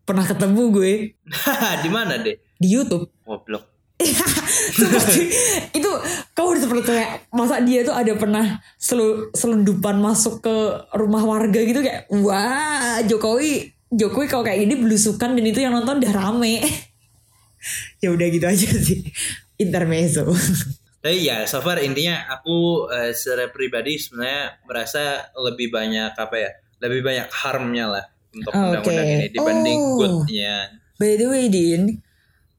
Pernah 0.02 0.24
ketemu 0.24 0.62
gue 0.72 0.92
di 1.84 1.90
mana 1.92 2.16
deh? 2.16 2.40
di 2.56 2.68
YouTube. 2.70 3.12
Goblok. 3.22 3.69
Cuy. 4.00 5.26
itu 5.76 5.90
kau 6.32 6.56
udah 6.56 6.66
pernah 6.66 6.84
kayak 6.86 7.10
masa 7.30 7.60
dia 7.60 7.84
tuh 7.84 7.92
ada 7.92 8.12
pernah 8.16 8.58
selu, 8.80 9.28
selundupan 9.36 10.00
masuk 10.00 10.40
ke 10.40 10.56
rumah 10.96 11.20
warga 11.20 11.60
gitu 11.60 11.84
kayak 11.84 12.08
wah 12.10 13.04
Jokowi 13.04 13.70
Jokowi 13.90 14.26
kalau 14.30 14.46
kayak 14.46 14.64
gini 14.64 14.74
belusukan 14.78 15.34
dan 15.34 15.44
itu 15.44 15.60
yang 15.60 15.74
nonton 15.74 15.98
udah 15.98 16.12
rame. 16.14 16.62
ya 18.02 18.08
udah 18.14 18.26
gitu 18.30 18.46
aja 18.46 18.68
sih 18.70 19.02
intermezzo. 19.58 20.30
Tapi 21.00 21.24
ya, 21.24 21.48
so 21.48 21.64
far 21.64 21.80
intinya 21.80 22.28
aku 22.28 22.86
eh, 22.92 23.16
secara 23.16 23.48
pribadi 23.48 23.96
sebenarnya 23.96 24.60
merasa 24.68 25.32
lebih 25.36 25.72
banyak 25.72 26.12
apa 26.12 26.36
ya? 26.36 26.50
Lebih 26.80 27.02
banyak 27.02 27.28
harmnya 27.32 27.84
lah 27.88 28.04
untuk 28.30 28.52
Oke. 28.52 28.62
undang-undang 28.62 29.08
ini 29.08 29.26
dibanding 29.32 29.80
Oh. 29.80 29.96
goodnya. 29.98 30.70
By 31.00 31.16
the 31.16 31.26
way 31.26 31.48
Din, 31.48 31.98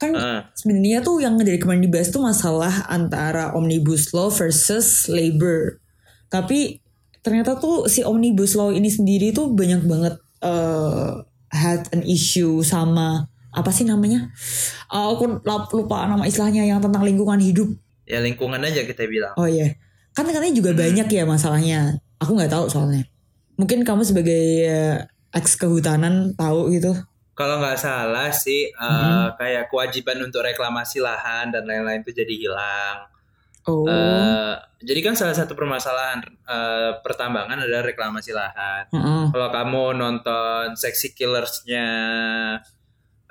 kan 0.02 0.18
Ah. 0.18 0.42
sebenarnya 0.58 1.06
tuh 1.06 1.22
yang 1.22 1.38
dari 1.38 1.62
kemarin 1.62 1.86
dibahas 1.86 2.10
tuh 2.10 2.26
masalah 2.26 2.90
antara 2.90 3.54
omnibus 3.54 4.10
law 4.18 4.34
versus 4.34 5.06
labor. 5.06 5.78
Tapi 6.26 6.82
ternyata 7.22 7.62
tuh 7.62 7.86
si 7.86 8.02
omnibus 8.02 8.58
law 8.58 8.74
ini 8.74 8.90
sendiri 8.90 9.30
tuh 9.30 9.54
banyak 9.54 9.86
banget 9.86 10.18
eh 10.42 11.10
had 11.54 11.86
an 11.94 12.02
issue 12.02 12.66
sama 12.66 13.30
apa 13.54 13.70
sih 13.70 13.86
namanya? 13.86 14.32
Eh, 14.90 15.06
aku 15.14 15.44
lupa 15.78 16.08
nama 16.10 16.26
istilahnya 16.26 16.66
yang 16.66 16.82
tentang 16.82 17.06
lingkungan 17.06 17.38
hidup. 17.38 17.70
Ya 18.10 18.18
lingkungan 18.24 18.58
aja 18.64 18.82
kita 18.82 19.06
bilang. 19.06 19.38
Oh 19.38 19.46
iya, 19.46 19.78
kan 20.18 20.26
katanya 20.26 20.56
juga 20.56 20.74
banyak 20.74 21.06
ya 21.06 21.24
masalahnya. 21.30 22.02
Aku 22.18 22.34
nggak 22.34 22.50
tahu 22.50 22.66
soalnya. 22.72 23.06
Mungkin 23.60 23.86
kamu 23.86 24.02
sebagai 24.02 24.44
eh, 24.66 24.98
ex 25.36 25.60
kehutanan 25.60 26.34
tahu 26.34 26.74
gitu. 26.74 26.96
Kalau 27.42 27.58
nggak 27.58 27.80
salah 27.82 28.30
sih 28.30 28.70
eh, 28.70 28.86
Hmm. 28.86 29.34
kayak 29.34 29.74
kewajiban 29.74 30.22
untuk 30.22 30.46
reklamasi 30.46 31.02
lahan 31.02 31.50
dan 31.50 31.66
lain-lain 31.66 32.06
itu 32.06 32.14
jadi 32.14 32.34
hilang. 32.38 32.98
Oh, 33.66 33.86
Eh, 33.86 34.54
jadi 34.82 35.00
kan 35.06 35.14
salah 35.14 35.34
satu 35.34 35.54
permasalahan 35.54 36.22
eh, 36.26 36.92
pertambangan 37.02 37.62
adalah 37.66 37.82
reklamasi 37.82 38.30
lahan. 38.34 38.90
Heeh. 38.94 39.24
Kalau 39.34 39.50
kamu 39.50 39.84
nonton 39.98 40.78
Sexy 40.78 41.18
Killers-nya 41.18 41.88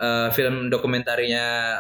eh, 0.01 0.29
film 0.35 0.67
dokumentarinya 0.67 1.79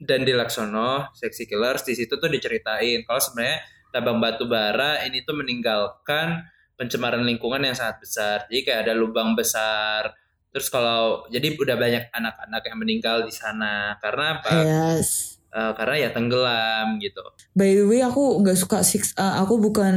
Dandi 0.00 0.32
Laksono, 0.32 1.12
Sexy 1.12 1.44
Killers 1.44 1.84
di 1.84 1.92
situ 1.92 2.16
tuh 2.16 2.30
diceritain 2.32 3.04
kalau 3.04 3.20
sebenarnya 3.20 3.60
tambang 3.92 4.16
batu 4.16 4.48
bara 4.48 5.04
ini 5.04 5.20
tuh 5.26 5.36
meninggalkan 5.36 6.40
pencemaran 6.78 7.20
lingkungan 7.20 7.60
yang 7.60 7.76
sangat 7.76 8.00
besar. 8.00 8.36
Jadi 8.48 8.60
kayak 8.64 8.80
ada 8.88 8.94
lubang 8.96 9.36
besar. 9.36 10.16
Terus 10.50 10.66
kalau 10.68 11.24
jadi 11.30 11.54
udah 11.54 11.76
banyak 11.78 12.10
anak-anak 12.10 12.62
yang 12.66 12.78
meninggal 12.78 13.16
di 13.22 13.30
sana 13.30 13.94
karena 14.02 14.38
apa? 14.38 14.50
yes. 14.66 15.40
Eh, 15.50 15.72
karena 15.74 16.06
ya 16.06 16.08
tenggelam 16.14 17.02
gitu. 17.02 17.18
By 17.58 17.74
the 17.74 17.82
way, 17.82 18.06
aku 18.06 18.38
nggak 18.38 18.54
suka 18.54 18.86
six. 18.86 19.10
uh, 19.18 19.42
aku 19.42 19.58
bukan 19.58 19.94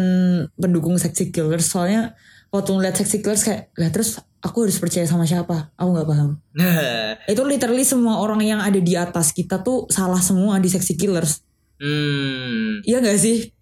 pendukung 0.57 0.97
sexy 0.97 1.29
killers. 1.29 1.69
Soalnya 1.69 2.17
waktu 2.49 2.73
ngeliat 2.73 2.97
sexy 2.97 3.21
killers 3.21 3.45
kayak, 3.45 3.69
lah 3.77 3.93
terus 3.93 4.17
aku 4.41 4.65
harus 4.65 4.81
percaya 4.81 5.05
sama 5.05 5.29
siapa? 5.29 5.69
Aku 5.77 5.93
nggak 5.93 6.09
paham. 6.09 6.41
Itu 7.29 7.45
literally 7.45 7.85
semua 7.85 8.17
orang 8.17 8.41
yang 8.41 8.65
ada 8.65 8.81
di 8.81 8.97
atas 8.97 9.29
kita 9.29 9.61
tuh 9.61 9.85
salah 9.93 10.17
semua 10.25 10.57
di 10.57 10.73
sexy 10.73 10.97
killers. 10.97 11.45
hmm, 11.77 12.81
Iya 12.89 12.97
nggak 13.05 13.19
sih? 13.21 13.53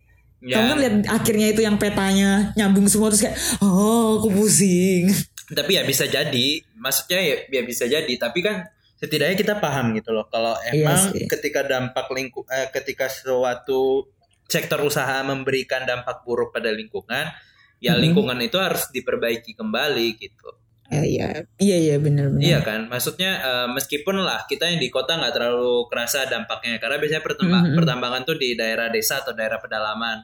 ya. 0.48 0.64
Kamu 0.64 0.68
kan 0.72 0.78
lihat 0.80 0.96
akhirnya 1.12 1.48
itu 1.52 1.62
yang 1.62 1.76
petanya 1.76 2.56
nyambung 2.56 2.88
semua 2.88 3.12
terus 3.12 3.28
kayak, 3.28 3.36
oh 3.60 4.24
aku 4.24 4.32
pusing. 4.32 5.12
tapi 5.52 5.76
ya 5.76 5.84
bisa 5.84 6.08
jadi 6.08 6.64
maksudnya 6.82 7.22
ya, 7.22 7.36
ya 7.48 7.62
bisa 7.62 7.86
jadi 7.86 8.10
tapi 8.18 8.42
kan 8.42 8.66
setidaknya 8.96 9.34
kita 9.36 9.56
paham 9.56 9.94
gitu 9.94 10.10
loh 10.10 10.26
kalau 10.26 10.58
Iya 10.64 10.74
emang 10.84 11.02
sih. 11.10 11.26
ketika 11.26 11.62
dampak 11.62 12.10
lingkup 12.10 12.46
eh, 12.48 12.70
ketika 12.72 13.06
suatu 13.06 14.10
sektor 14.46 14.82
usaha 14.82 15.22
memberikan 15.22 15.82
dampak 15.84 16.22
buruk 16.22 16.50
pada 16.50 16.70
lingkungan 16.70 17.30
ya 17.78 17.94
Mhm. 17.94 18.02
lingkungan 18.02 18.38
itu 18.40 18.58
harus 18.58 18.90
diperbaiki 18.90 19.54
kembali 19.54 20.08
gitu 20.16 20.50
iya, 20.92 21.48
iya 21.56 21.78
iya 21.80 21.96
bener 21.98 22.28
bener. 22.30 22.44
iya 22.44 22.60
kan 22.60 22.86
maksudnya 22.86 23.32
eh, 23.40 23.68
meskipun 23.70 24.20
lah 24.20 24.44
kita 24.44 24.66
yang 24.66 24.78
di 24.78 24.90
kota 24.90 25.16
nggak 25.16 25.34
terlalu 25.34 25.88
kerasa 25.88 26.26
dampaknya 26.26 26.78
karena 26.78 26.98
biasanya 26.98 27.24
pertamba- 27.24 27.64
Mhm. 27.64 27.74
pertambangan 27.74 28.22
tuh 28.22 28.36
di 28.36 28.54
daerah 28.54 28.88
desa 28.88 29.18
atau 29.18 29.32
daerah 29.32 29.58
pedalaman 29.58 30.20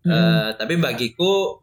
Mhm. 0.00 0.10
Eh, 0.10 0.50
tapi 0.56 0.74
bagiku 0.76 1.60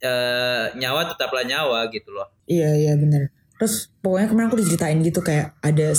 eh, 0.00 0.66
nyawa 0.74 1.06
tetaplah 1.06 1.40
nyawa 1.42 1.86
gitu 1.88 2.08
loh 2.10 2.28
Iya 2.44 2.72
iya 2.74 2.92
bener. 2.94 3.28
Terus 3.54 3.88
pokoknya 4.02 4.28
kemarin 4.30 4.48
aku 4.50 4.58
diceritain 4.58 4.98
gitu 5.00 5.20
kayak 5.22 5.54
ada 5.62 5.94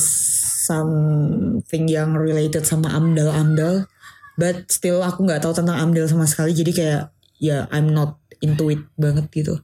something 0.65 1.85
yang 1.87 2.13
related 2.13 2.65
sama 2.65 2.91
amdal-amdal, 2.91 3.87
but 4.35 4.67
still 4.67 4.99
aku 5.01 5.23
nggak 5.23 5.39
tahu 5.41 5.55
tentang 5.55 5.77
amdal 5.79 6.05
sama 6.05 6.27
sekali. 6.27 6.51
Jadi 6.51 6.71
kayak 6.75 7.03
ya 7.39 7.67
I'm 7.71 7.91
not 7.91 8.19
intuit 8.43 8.83
banget 8.99 9.31
gitu. 9.31 9.55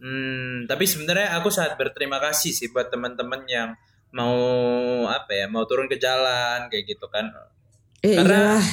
Hmm, 0.00 0.68
tapi 0.68 0.84
sebenarnya 0.84 1.36
aku 1.40 1.48
sangat 1.48 1.80
berterima 1.80 2.20
kasih 2.20 2.52
sih 2.52 2.68
buat 2.68 2.92
teman-teman 2.92 3.44
yang 3.48 3.72
mau 4.12 4.36
apa 5.08 5.32
ya, 5.32 5.46
mau 5.48 5.64
turun 5.64 5.88
ke 5.88 5.96
jalan 5.96 6.68
kayak 6.68 6.84
gitu 6.86 7.08
kan. 7.08 7.28
Eh, 8.04 8.20
Karena- 8.20 8.60
iyalah, 8.60 8.64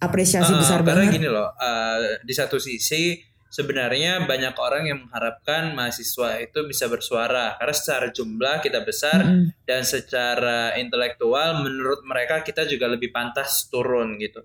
apresiasi 0.00 0.52
Uh, 0.54 0.58
besar 0.64 0.80
karena 0.80 1.04
banget. 1.04 1.20
gini 1.20 1.28
loh, 1.28 1.48
uh, 1.54 1.96
di 2.24 2.32
satu 2.32 2.56
sisi 2.56 3.20
sebenarnya 3.48 4.28
banyak 4.28 4.54
orang 4.60 4.84
yang 4.88 4.98
mengharapkan 5.08 5.72
mahasiswa 5.72 6.36
itu 6.40 6.68
bisa 6.68 6.86
bersuara 6.86 7.56
karena 7.56 7.74
secara 7.74 8.06
jumlah 8.12 8.60
kita 8.60 8.84
besar 8.84 9.24
Mm-mm. 9.24 9.64
dan 9.64 9.82
secara 9.84 10.76
intelektual 10.76 11.64
menurut 11.64 12.04
mereka 12.04 12.44
kita 12.44 12.68
juga 12.68 12.88
lebih 12.88 13.08
pantas 13.08 13.66
turun 13.72 14.20
gitu. 14.20 14.44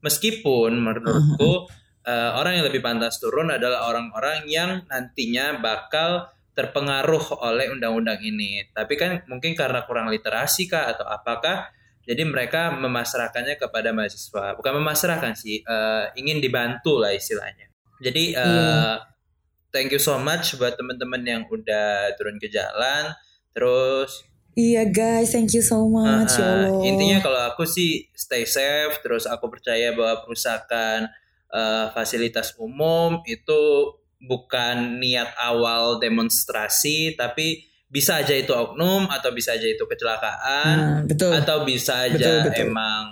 Meskipun 0.00 0.78
menurutku 0.78 1.66
uh, 2.06 2.30
orang 2.38 2.62
yang 2.62 2.66
lebih 2.70 2.84
pantas 2.84 3.18
turun 3.18 3.50
adalah 3.50 3.90
orang-orang 3.90 4.46
yang 4.46 4.84
nantinya 4.86 5.58
bakal 5.58 6.30
terpengaruh 6.54 7.42
oleh 7.42 7.66
undang-undang 7.74 8.22
ini. 8.22 8.62
Tapi 8.70 8.94
kan 8.94 9.26
mungkin 9.26 9.58
karena 9.58 9.82
kurang 9.82 10.06
literasi 10.06 10.70
kah 10.70 10.94
atau 10.94 11.02
apakah 11.02 11.74
jadi 12.04 12.22
mereka 12.22 12.70
memasrahkannya 12.76 13.58
kepada 13.58 13.90
mahasiswa. 13.90 14.54
Bukan 14.54 14.72
memasrahkan 14.78 15.34
sih, 15.34 15.64
uh, 15.64 16.12
ingin 16.14 16.38
dibantu 16.38 17.00
lah 17.00 17.10
istilahnya. 17.10 17.73
Jadi 18.04 18.36
uh, 18.36 18.44
Iya. 18.44 19.00
thank 19.70 19.88
you 19.88 19.98
so 19.98 20.14
much 20.16 20.54
buat 20.54 20.76
teman-teman 20.76 21.22
yang 21.22 21.42
udah 21.46 22.12
turun 22.14 22.36
ke 22.36 22.46
jalan. 22.46 23.10
Terus 23.50 24.22
Iya 24.52 24.86
guys, 24.86 25.32
thank 25.32 25.50
you 25.50 25.58
so 25.60 25.82
much 25.84 26.30
ya 26.32 26.38
Uh, 26.38 26.50
Allah. 26.70 26.86
intinya 26.86 27.18
kalau 27.18 27.40
aku 27.44 27.66
sih 27.66 28.06
stay 28.14 28.46
safe 28.46 29.00
terus 29.00 29.24
aku 29.24 29.48
percaya 29.48 29.90
bahwa 29.90 30.22
perusahaan 30.22 31.10
uh, 31.48 31.90
fasilitas 31.90 32.54
umum 32.56 33.18
itu 33.26 33.60
bukan 34.20 34.96
niat 34.96 35.34
awal 35.34 35.98
demonstrasi 35.98 37.12
tapi 37.12 37.66
bisa 37.84 38.16
aja 38.16 38.30
itu 38.32 38.50
oknum 38.50 39.06
atau 39.06 39.30
bisa 39.30 39.52
aja 39.52 39.66
itu 39.66 39.82
kecelakaan 39.82 40.76
Nah, 40.76 40.98
betul. 41.02 41.34
atau 41.34 41.62
bisa 41.62 42.06
aja 42.06 42.14
Betul, 42.14 42.38
betul. 42.46 42.64
emang 42.64 43.06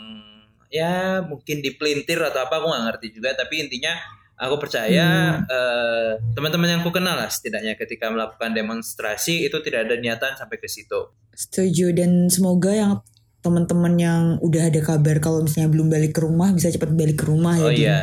ya 0.71 0.95
mungkin 1.21 1.59
dipelintir 1.59 2.17
atau 2.17 2.39
apa 2.41 2.55
aku 2.57 2.67
nggak 2.67 2.85
ngerti 2.87 3.07
juga 3.13 3.35
tapi 3.35 3.61
intinya 3.61 3.99
aku 4.43 4.59
percaya 4.59 5.39
Hmm. 5.39 5.47
eh, 5.47 6.11
teman-teman 6.35 6.69
yang 6.69 6.81
aku 6.83 6.91
kenal 6.91 7.15
lah 7.15 7.31
setidaknya 7.31 7.79
ketika 7.79 8.11
melakukan 8.11 8.51
demonstrasi 8.51 9.47
itu 9.47 9.57
tidak 9.63 9.87
ada 9.87 9.95
niatan 9.97 10.35
sampai 10.35 10.59
ke 10.59 10.67
situ 10.67 11.15
Setuju 11.33 11.95
dan 11.95 12.27
semoga 12.29 12.75
yang 12.75 12.93
teman-teman 13.41 13.95
yang 13.97 14.23
udah 14.39 14.71
ada 14.71 14.79
kabar 14.79 15.19
kalau 15.19 15.43
misalnya 15.43 15.71
belum 15.71 15.89
balik 15.89 16.15
ke 16.15 16.23
rumah 16.23 16.51
bisa 16.51 16.71
cepat 16.71 16.93
balik 16.93 17.23
ke 17.23 17.27
rumah 17.27 17.55
ya. 17.57 17.65
oh 17.65 17.71
Din. 17.71 17.83
iya 17.83 18.01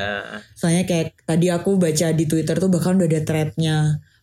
Soalnya 0.52 0.84
kayak 0.84 1.24
tadi 1.24 1.48
aku 1.48 1.80
baca 1.80 2.08
di 2.12 2.26
Twitter 2.28 2.56
tuh 2.56 2.68
bahkan 2.68 3.00
udah 3.00 3.08
ada 3.08 3.22
threadnya 3.24 3.78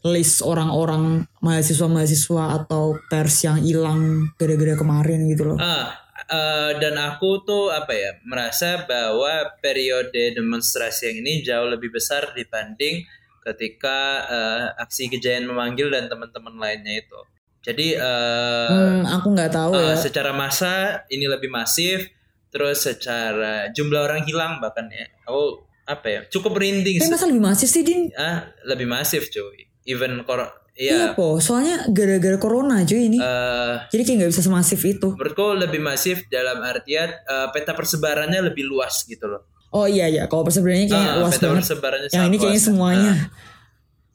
list 0.05 0.45
orang-orang 0.45 1.25
mahasiswa-mahasiswa 1.41 2.63
atau 2.63 2.95
pers 3.09 3.43
yang 3.43 3.59
hilang 3.59 4.31
gara-gara 4.37 4.77
kemarin 4.77 5.27
gitu 5.27 5.51
loh. 5.51 5.59
Ah, 5.59 6.06
eh, 6.29 6.71
dan 6.77 6.95
aku 6.99 7.43
tuh 7.43 7.71
apa 7.71 7.93
ya 7.93 8.11
merasa 8.23 8.85
bahwa 8.85 9.31
periode 9.59 10.35
demonstrasi 10.35 11.11
yang 11.11 11.19
ini 11.23 11.33
jauh 11.41 11.67
lebih 11.67 11.91
besar 11.91 12.31
dibanding 12.33 13.07
ketika 13.43 13.99
eh, 14.27 14.83
aksi 14.83 15.07
kejayaan 15.09 15.47
memanggil 15.47 15.87
dan 15.89 16.07
teman-teman 16.07 16.55
lainnya 16.57 16.99
itu. 16.99 17.21
Jadi 17.63 17.95
eh, 17.95 18.69
Hmm, 18.71 19.03
aku 19.07 19.27
nggak 19.35 19.51
tahu 19.51 19.73
eh, 19.75 19.95
ya. 19.95 19.95
secara 19.97 20.31
massa 20.31 21.03
ini 21.09 21.27
lebih 21.27 21.51
masif, 21.51 22.07
terus 22.51 22.83
secara 22.83 23.71
jumlah 23.71 24.07
orang 24.07 24.23
hilang 24.23 24.59
bahkan 24.59 24.87
ya, 24.91 25.07
aku 25.27 25.63
apa 25.87 26.07
ya 26.11 26.21
cukup 26.27 26.59
merinding 26.59 26.99
Tapi 26.99 27.11
masa 27.15 27.27
lebih 27.31 27.43
masif 27.43 27.69
sih 27.71 27.87
Din? 27.87 28.11
Ah, 28.19 28.51
lebih 28.67 28.91
masif 28.91 29.31
cuy. 29.31 29.67
Even 29.87 30.19
kor, 30.27 30.43
Iya 30.77 30.93
ya. 31.03 31.07
po, 31.13 31.37
soalnya 31.39 31.89
gara-gara 31.89 32.37
corona 32.37 32.81
cuy 32.83 33.07
ini. 33.07 33.17
eh, 33.17 33.75
Jadi 33.89 34.03
kayak 34.03 34.17
nggak 34.19 34.31
bisa 34.31 34.43
semasif 34.43 34.81
itu. 34.81 35.09
menurutku 35.11 35.47
lebih 35.53 35.81
masif 35.81 36.29
dalam 36.29 36.61
artian 36.61 37.09
eh, 37.09 37.49
peta 37.49 37.73
persebarannya 37.73 38.45
lebih 38.45 38.65
luas 38.65 39.03
gitu 39.03 39.25
loh. 39.25 39.49
Oh 39.69 39.85
iya 39.85 40.05
ya, 40.07 40.25
kalau 40.25 40.45
persebarannya 40.45 40.87
kayaknya 40.87 41.11
Ah, 41.11 41.17
luas 41.19 41.33
peta 41.33 41.47
banget. 41.47 41.59
persebarannya 41.63 42.09
Yang 42.09 42.25
ini 42.25 42.37
kayaknya 42.37 42.55
luas. 42.55 42.69
semuanya 42.69 43.11
Nah, 43.11 43.21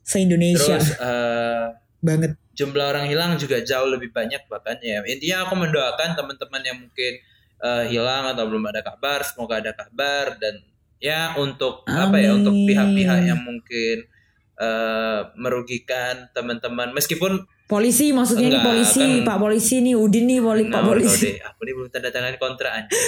se-Indonesia 0.02 0.76
terus 0.76 0.88
eh, 0.96 1.64
banget. 2.00 2.30
jumlah 2.52 2.86
orang 2.86 3.06
hilang 3.06 3.32
juga 3.36 3.58
jauh 3.60 3.88
lebih 3.88 4.10
banyak 4.10 4.42
bahkan 4.46 4.78
ya. 4.78 5.02
Intinya 5.02 5.46
aku 5.46 5.54
mendoakan 5.56 6.08
teman-teman 6.14 6.62
yang 6.62 6.78
mungkin 6.78 7.12
eh, 7.58 7.84
hilang 7.88 8.24
atau 8.28 8.44
belum 8.44 8.64
ada 8.66 8.82
kabar, 8.82 9.22
semoga 9.22 9.58
ada 9.58 9.72
kabar 9.72 10.34
dan 10.36 10.58
ya 10.98 11.34
untuk 11.34 11.82
apa 11.84 12.14
ya 12.16 12.30
untuk 12.32 12.50
Amin. 12.52 12.66
pihak-pihak 12.68 13.18
yang 13.24 13.40
mungkin 13.40 14.06
eh, 14.54 15.20
merugikan 15.34 16.28
teman-teman 16.30 16.92
meskipun 16.92 17.44
Polisi 17.62 18.12
maksudnya 18.12 18.52
Enggak, 18.52 18.68
polisi, 18.68 19.00
kan- 19.00 19.24
Pak 19.24 19.38
polisi 19.40 19.80
nih, 19.80 19.96
Udin 19.96 20.28
nih 20.28 20.38
poli, 20.38 20.68
Pak 20.68 20.76
Nah, 20.76 20.84
polisi. 20.84 21.24
deh, 21.24 21.36
aku 21.40 21.64
ini 21.64 21.72
belum 21.72 21.88
tanda 21.88 22.12
tangan 22.12 22.36
kontrak 22.36 22.68
anjing. 22.68 23.00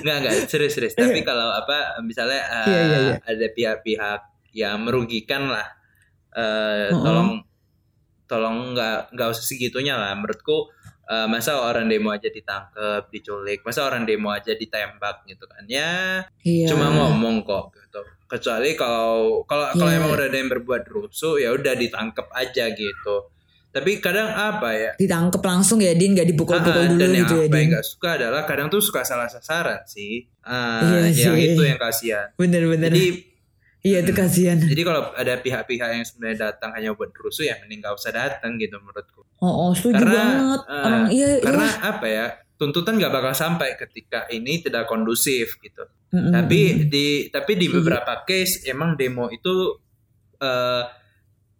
Enggak 0.00 0.16
enggak 0.20 0.34
serius 0.46 0.72
serius. 0.72 0.92
Tapi 0.92 1.20
kalau 1.20 1.48
apa 1.50 2.00
misalnya 2.00 2.40
uh, 2.44 2.64
Iya, 2.64 2.80
iya, 2.80 2.98
iya. 3.02 3.14
ada 3.24 3.46
pihak-pihak 3.50 4.20
yang 4.52 4.84
merugikan 4.84 5.48
lah, 5.48 5.64
uh, 6.32 6.88
Mm-mm. 6.88 7.02
tolong 7.02 7.30
tolong 8.24 8.56
nggak 8.72 9.12
nggak 9.12 9.28
usah 9.32 9.44
segitunya 9.44 9.96
lah. 9.96 10.12
Menurutku 10.12 10.68
uh, 11.04 11.26
masa 11.26 11.58
orang 11.58 11.86
demo 11.86 12.08
aja 12.08 12.26
ditangkap, 12.26 13.08
diculik, 13.08 13.62
masa 13.62 13.82
orang 13.82 14.02
demo 14.02 14.28
aja 14.28 14.52
ditembak 14.52 15.24
gitu 15.24 15.44
kan? 15.44 15.64
Ya 15.66 16.22
Iya. 16.40 16.68
cuma 16.68 16.88
ngomong 16.88 17.42
kok 17.42 17.72
gitu. 17.72 18.00
Kecuali 18.26 18.72
kalau 18.74 19.42
kalau 19.42 19.68
kalau 19.72 19.88
Iya. 19.88 19.98
emang 19.98 20.10
udah 20.12 20.26
ada 20.26 20.36
yang 20.36 20.50
berbuat 20.50 20.82
rusuh 20.86 21.36
ya 21.36 21.50
udah 21.50 21.74
ditangkap 21.74 22.26
aja 22.32 22.68
gitu. 22.68 23.16
Tapi 23.68 23.98
kadang 23.98 24.28
apa 24.28 24.68
ya? 24.70 24.92
ditangkep 24.94 25.40
langsung 25.40 25.80
ya 25.80 25.96
Din, 25.96 26.12
nggak 26.12 26.28
dipukul-pukul 26.28 26.76
Ah, 26.76 26.86
dulu 26.86 27.00
dan 27.00 27.08
yang 27.10 27.24
gitu 27.24 27.34
ya 27.34 27.40
apa 27.40 27.48
yang 27.48 27.56
Din. 27.56 27.68
nggak 27.72 27.86
suka 27.86 28.08
adalah 28.20 28.42
kadang 28.44 28.68
tuh 28.68 28.80
suka 28.80 29.00
salah 29.00 29.26
sasaran 29.26 29.80
sih. 29.86 30.28
Ah, 30.44 30.84
Iya 30.84 31.08
yang 31.08 31.36
sih. 31.40 31.56
itu 31.56 31.62
yang 31.64 31.80
kasihan. 31.80 32.28
Bener-bener. 32.36 32.92
Jadi 32.92 33.31
iya 33.82 33.98
itu 34.02 34.14
kasihan. 34.14 34.58
jadi 34.62 34.82
kalau 34.86 35.10
ada 35.12 35.34
pihak-pihak 35.42 35.88
yang 35.92 36.04
sebenarnya 36.06 36.54
datang 36.54 36.70
hanya 36.74 36.94
buat 36.94 37.10
rusuh 37.12 37.46
ya 37.46 37.58
mending 37.62 37.82
nggak 37.82 37.94
usah 37.98 38.14
datang 38.14 38.54
gitu 38.56 38.78
menurutku. 38.78 39.26
Oh, 39.42 39.68
oh 39.68 39.72
setuju 39.74 39.98
Karena, 39.98 40.14
banget. 40.22 40.60
eh, 40.62 40.84
Orang 40.86 41.04
iya, 41.10 41.28
Karena 41.42 41.66
iya. 41.66 41.78
apa 41.82 42.06
ya? 42.06 42.26
Tuntutan 42.54 42.94
nggak 42.94 43.10
bakal 43.10 43.34
sampai 43.34 43.74
ketika 43.74 44.30
ini 44.30 44.62
tidak 44.62 44.86
kondusif 44.86 45.58
gitu. 45.58 45.82
Mm-mm. 46.14 46.30
Tapi 46.30 46.86
di 46.86 47.26
tapi 47.26 47.58
di 47.58 47.66
beberapa 47.66 48.22
case 48.22 48.62
emang 48.70 48.94
demo 48.94 49.26
itu 49.34 49.82
eh, 50.38 50.82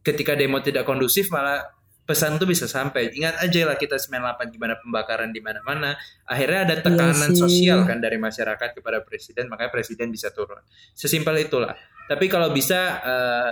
ketika 0.06 0.38
demo 0.38 0.62
tidak 0.62 0.86
kondusif 0.86 1.26
malah 1.34 1.58
pesan 2.02 2.36
tuh 2.36 2.50
bisa 2.50 2.66
sampai. 2.66 3.14
Ingat 3.14 3.42
aja 3.42 3.60
lah 3.66 3.76
kita 3.78 3.96
98 3.96 4.54
gimana 4.54 4.74
pembakaran 4.78 5.30
di 5.30 5.38
mana-mana. 5.38 5.94
Akhirnya 6.26 6.66
ada 6.66 6.74
tekanan 6.82 7.30
Iya 7.30 7.38
sosial 7.38 7.78
kan 7.86 8.02
dari 8.02 8.18
masyarakat 8.18 8.74
kepada 8.74 9.00
presiden, 9.06 9.46
makanya 9.46 9.70
presiden 9.70 10.10
bisa 10.10 10.34
turun. 10.34 10.60
Sesimpel 10.92 11.46
itulah. 11.46 11.78
Tapi 12.10 12.26
kalau 12.26 12.50
bisa 12.50 12.98
eh, 13.02 13.50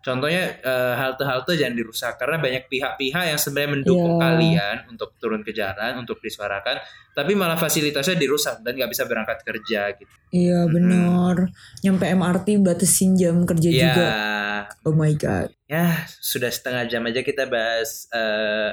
contohnya 0.00 0.56
eh, 0.56 0.94
halte-halte 0.94 1.52
jangan 1.52 1.72
dirusak 1.72 2.16
karena 2.16 2.36
banyak 2.36 2.66
pihak-pihak 2.66 3.24
yang 3.26 3.36
sebenarnya 3.36 3.70
mendukung 3.74 4.14
Iya. 4.14 4.22
kalian 4.22 4.76
untuk 4.88 5.12
turun 5.16 5.40
ke 5.40 5.50
jalan, 5.50 5.98
untuk 5.98 6.18
disuarakan, 6.18 6.80
tapi 7.10 7.32
malah 7.32 7.54
fasilitasnya 7.54 8.14
dirusak 8.14 8.60
dan 8.60 8.74
nggak 8.74 8.88
bisa 8.88 9.04
berangkat 9.04 9.40
kerja 9.40 9.92
gitu. 9.92 10.14
Iya 10.30 10.64
Mm-mm. 10.64 10.72
bener. 10.72 11.36
Nyampe 11.80 12.04
MRT 12.08 12.46
batasin 12.58 13.12
jam 13.14 13.44
kerja 13.44 13.68
Ya, 13.68 13.76
juga. 13.84 14.08
Oh 14.82 14.92
my 14.92 15.12
god. 15.14 15.52
ya 15.64 15.86
sudah 16.14 16.48
setengah 16.48 16.84
jam 16.86 17.04
aja 17.04 17.20
kita 17.20 17.44
bahas 17.44 18.08
eh, 18.10 18.72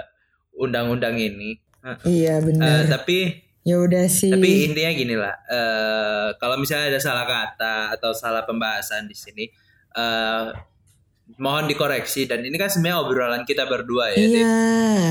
undang-undang 0.54 1.16
ini. 1.16 1.60
Iya 2.04 2.40
Eh, 2.40 2.42
bener. 2.42 2.88
tapi 2.88 3.18
ya 3.62 3.78
udah 3.78 4.08
sih. 4.08 4.28
tapi 4.28 4.66
intinya 4.66 4.92
gini 4.94 5.16
lah. 5.16 5.36
eh, 5.46 6.28
kalau 6.36 6.56
misalnya 6.56 6.88
ada 6.90 7.00
salah 7.00 7.24
kata 7.24 7.94
atau 7.94 8.12
salah 8.12 8.44
pembahasan 8.44 9.06
di 9.06 9.14
sini, 9.14 9.46
eh, 9.94 10.46
mohon 11.36 11.68
dikoreksi. 11.68 12.24
Dan 12.24 12.48
ini 12.48 12.56
kan 12.56 12.72
sebenarnya 12.72 13.04
obrolan 13.04 13.44
kita 13.44 13.68
berdua 13.68 14.16
ya. 14.16 14.18
Iya. 14.18 14.56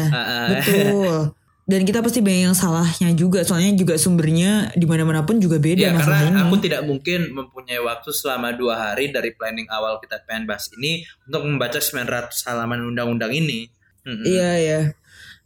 Ah. 0.09 0.48
Betul. 0.57 1.37
Dan 1.66 1.83
kita 1.83 1.98
pasti 1.98 2.22
banyak 2.22 2.42
yang 2.46 2.57
salahnya 2.57 3.11
juga. 3.12 3.42
Soalnya 3.42 3.74
juga 3.74 3.98
sumbernya 3.98 4.70
di 4.72 4.87
mana-mana 4.87 5.26
pun 5.26 5.37
juga 5.42 5.59
beda 5.59 5.83
Ya 5.83 5.90
karena 5.92 6.31
masalahnya. 6.31 6.42
aku 6.46 6.57
tidak 6.62 6.83
mungkin 6.87 7.20
mempunyai 7.35 7.83
waktu 7.83 8.14
selama 8.14 8.55
dua 8.55 8.79
hari 8.79 9.11
dari 9.11 9.35
planning 9.35 9.66
awal 9.68 9.98
kita 9.98 10.22
pengen 10.24 10.46
bahas 10.46 10.70
ini 10.79 11.02
untuk 11.26 11.42
membaca 11.42 11.83
900 11.83 12.33
halaman 12.46 12.87
undang-undang 12.87 13.35
ini. 13.35 13.66
Iya 14.07 14.50
ya. 14.62 14.81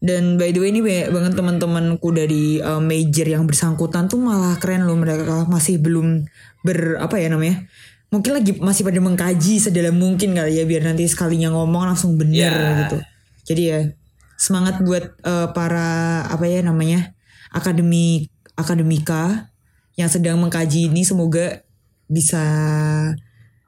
Dan 0.01 0.41
by 0.41 0.53
the 0.53 0.61
way 0.65 0.73
ini 0.73 0.81
banyak 0.81 1.09
banget 1.13 1.33
teman-temanku 1.37 2.09
dari 2.13 2.57
uh, 2.61 2.81
major 2.81 3.25
yang 3.29 3.45
bersangkutan 3.45 4.09
tuh 4.09 4.17
malah 4.17 4.57
keren 4.57 4.89
loh 4.89 4.97
mereka 4.97 5.45
masih 5.45 5.77
belum 5.77 6.25
ber 6.65 7.01
apa 7.01 7.17
ya 7.17 7.33
namanya? 7.33 7.65
Mungkin 8.11 8.33
lagi 8.35 8.53
masih 8.59 8.83
pada 8.83 8.99
mengkaji 8.99 9.63
sedalam 9.63 9.95
mungkin 9.95 10.35
kali 10.35 10.59
ya 10.59 10.67
biar 10.67 10.83
nanti 10.83 11.07
sekalinya 11.07 11.55
ngomong 11.55 11.95
langsung 11.95 12.19
bener 12.19 12.51
Ya. 12.51 12.75
gitu. 12.87 12.99
Jadi 13.47 13.63
ya 13.71 13.79
semangat 14.35 14.83
buat 14.83 15.15
uh, 15.23 15.55
para 15.55 16.23
apa 16.27 16.45
ya 16.47 16.63
namanya? 16.63 17.15
akademi 17.51 18.31
akademika 18.55 19.51
yang 19.99 20.07
sedang 20.07 20.39
mengkaji 20.39 20.87
ini 20.87 21.03
semoga 21.03 21.67
bisa 22.07 22.39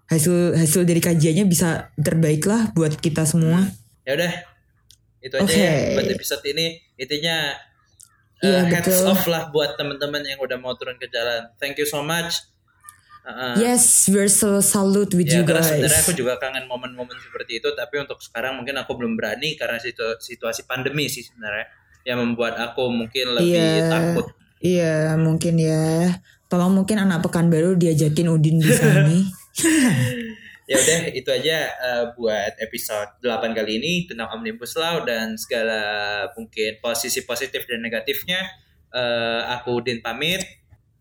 hasil 0.07 0.55
hasil 0.55 0.87
dari 0.87 1.03
kajiannya 1.03 1.51
bisa 1.51 1.91
terbaik 1.99 2.47
lah 2.47 2.71
buat 2.75 2.95
kita 2.95 3.27
semua. 3.27 3.67
Ya 4.07 4.15
udah. 4.15 4.33
Itu 5.19 5.35
aja 5.39 5.47
Oke. 5.47 5.59
ya 5.59 5.75
buat 5.99 6.09
episode 6.11 6.43
ini. 6.47 6.79
Intinya 6.95 7.59
Iya, 8.43 8.59
uh, 8.59 8.75
hats 8.75 8.91
betul. 8.91 9.07
off 9.07 9.23
lah 9.31 9.55
buat 9.55 9.79
teman-teman 9.79 10.19
yang 10.27 10.43
udah 10.43 10.59
mau 10.59 10.75
turun 10.75 10.99
ke 10.99 11.07
jalan. 11.07 11.47
Thank 11.63 11.79
you 11.79 11.87
so 11.87 12.03
much. 12.03 12.43
Uh-uh. 13.23 13.55
Yes, 13.55 14.11
we're 14.11 14.27
so 14.27 14.59
salute 14.59 15.15
with 15.15 15.31
Ya, 15.31 15.41
you 15.41 15.45
guys. 15.47 15.63
sebenarnya 15.71 16.03
aku 16.03 16.13
juga 16.13 16.43
kangen 16.43 16.67
momen-momen 16.67 17.15
seperti 17.23 17.63
itu, 17.63 17.71
tapi 17.73 18.03
untuk 18.03 18.19
sekarang 18.19 18.59
mungkin 18.59 18.75
aku 18.75 18.99
belum 18.99 19.15
berani 19.15 19.55
karena 19.55 19.79
situ- 19.79 20.19
situasi 20.19 20.67
pandemi 20.67 21.07
sih 21.07 21.23
sebenarnya 21.23 21.71
yang 22.03 22.19
membuat 22.19 22.59
aku 22.59 22.91
mungkin 22.91 23.39
lebih 23.39 23.55
Iya. 23.55 23.87
takut. 23.87 24.27
Iya, 24.59 24.97
mungkin 25.19 25.55
ya. 25.55 26.19
Tolong 26.47 26.75
mungkin 26.75 26.99
anak 26.99 27.23
Pekanbaru 27.23 27.79
diajakin 27.79 28.27
Udin 28.29 28.59
di 28.59 28.71
sini. 28.71 29.19
Ya 30.63 30.79
udah 30.79 31.01
itu 31.11 31.27
aja 31.29 31.59
uh, 31.75 32.05
buat 32.15 32.55
episode 32.57 33.19
8 33.21 33.51
kali 33.53 33.83
ini 33.83 33.93
tentang 34.07 34.31
Omnibus 34.31 34.79
Law 34.79 35.03
dan 35.03 35.35
segala 35.35 35.83
mungkin 36.39 36.79
posisi 36.79 37.27
positif 37.27 37.67
dan 37.67 37.83
negatifnya. 37.83 38.41
Uh, 38.89 39.43
aku 39.53 39.83
Udin 39.83 39.99
pamit. 40.01 40.41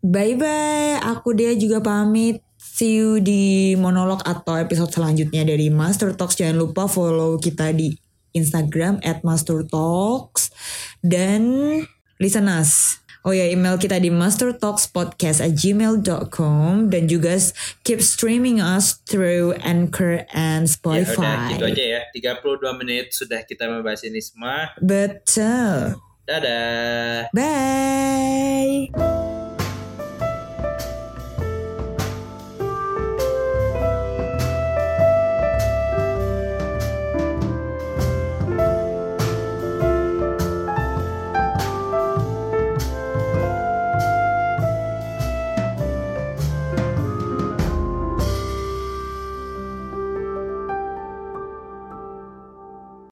Bye 0.02 0.34
bye. 0.34 0.98
Aku 1.14 1.32
dia 1.32 1.54
juga 1.54 1.78
pamit. 1.78 2.42
See 2.58 2.98
you 2.98 3.18
di 3.18 3.74
monolog 3.78 4.22
atau 4.22 4.58
episode 4.58 4.90
selanjutnya 4.90 5.46
dari 5.46 5.70
Master 5.70 6.12
Talks. 6.12 6.34
Jangan 6.34 6.58
lupa 6.58 6.86
follow 6.86 7.38
kita 7.38 7.70
di 7.70 7.94
Instagram 8.32 8.98
at 9.04 9.22
Master 9.22 9.62
Talks 9.62 10.50
dan 10.98 11.42
listen 12.18 12.48
us. 12.48 12.98
Oh 13.22 13.30
ya, 13.30 13.46
email 13.46 13.78
kita 13.78 14.02
di 14.02 14.10
mastertalkspodcast 14.10 15.46
at 15.46 15.54
gmail.com 15.54 16.90
dan 16.90 17.06
juga 17.06 17.38
keep 17.86 18.02
streaming 18.02 18.58
us 18.58 18.98
through 19.06 19.54
Anchor 19.62 20.26
and 20.34 20.66
Ya 20.66 20.66
udah 20.66 21.06
Spotify. 21.06 21.54
gitu 21.54 21.64
aja 21.70 21.84
ya. 21.86 22.00
32 22.10 22.80
menit 22.82 23.14
sudah 23.14 23.46
kita 23.46 23.70
membahas 23.70 24.02
ini 24.02 24.18
semua. 24.18 24.74
Betul. 24.82 26.02
Dadah. 26.26 27.30
Bye. 27.30 29.51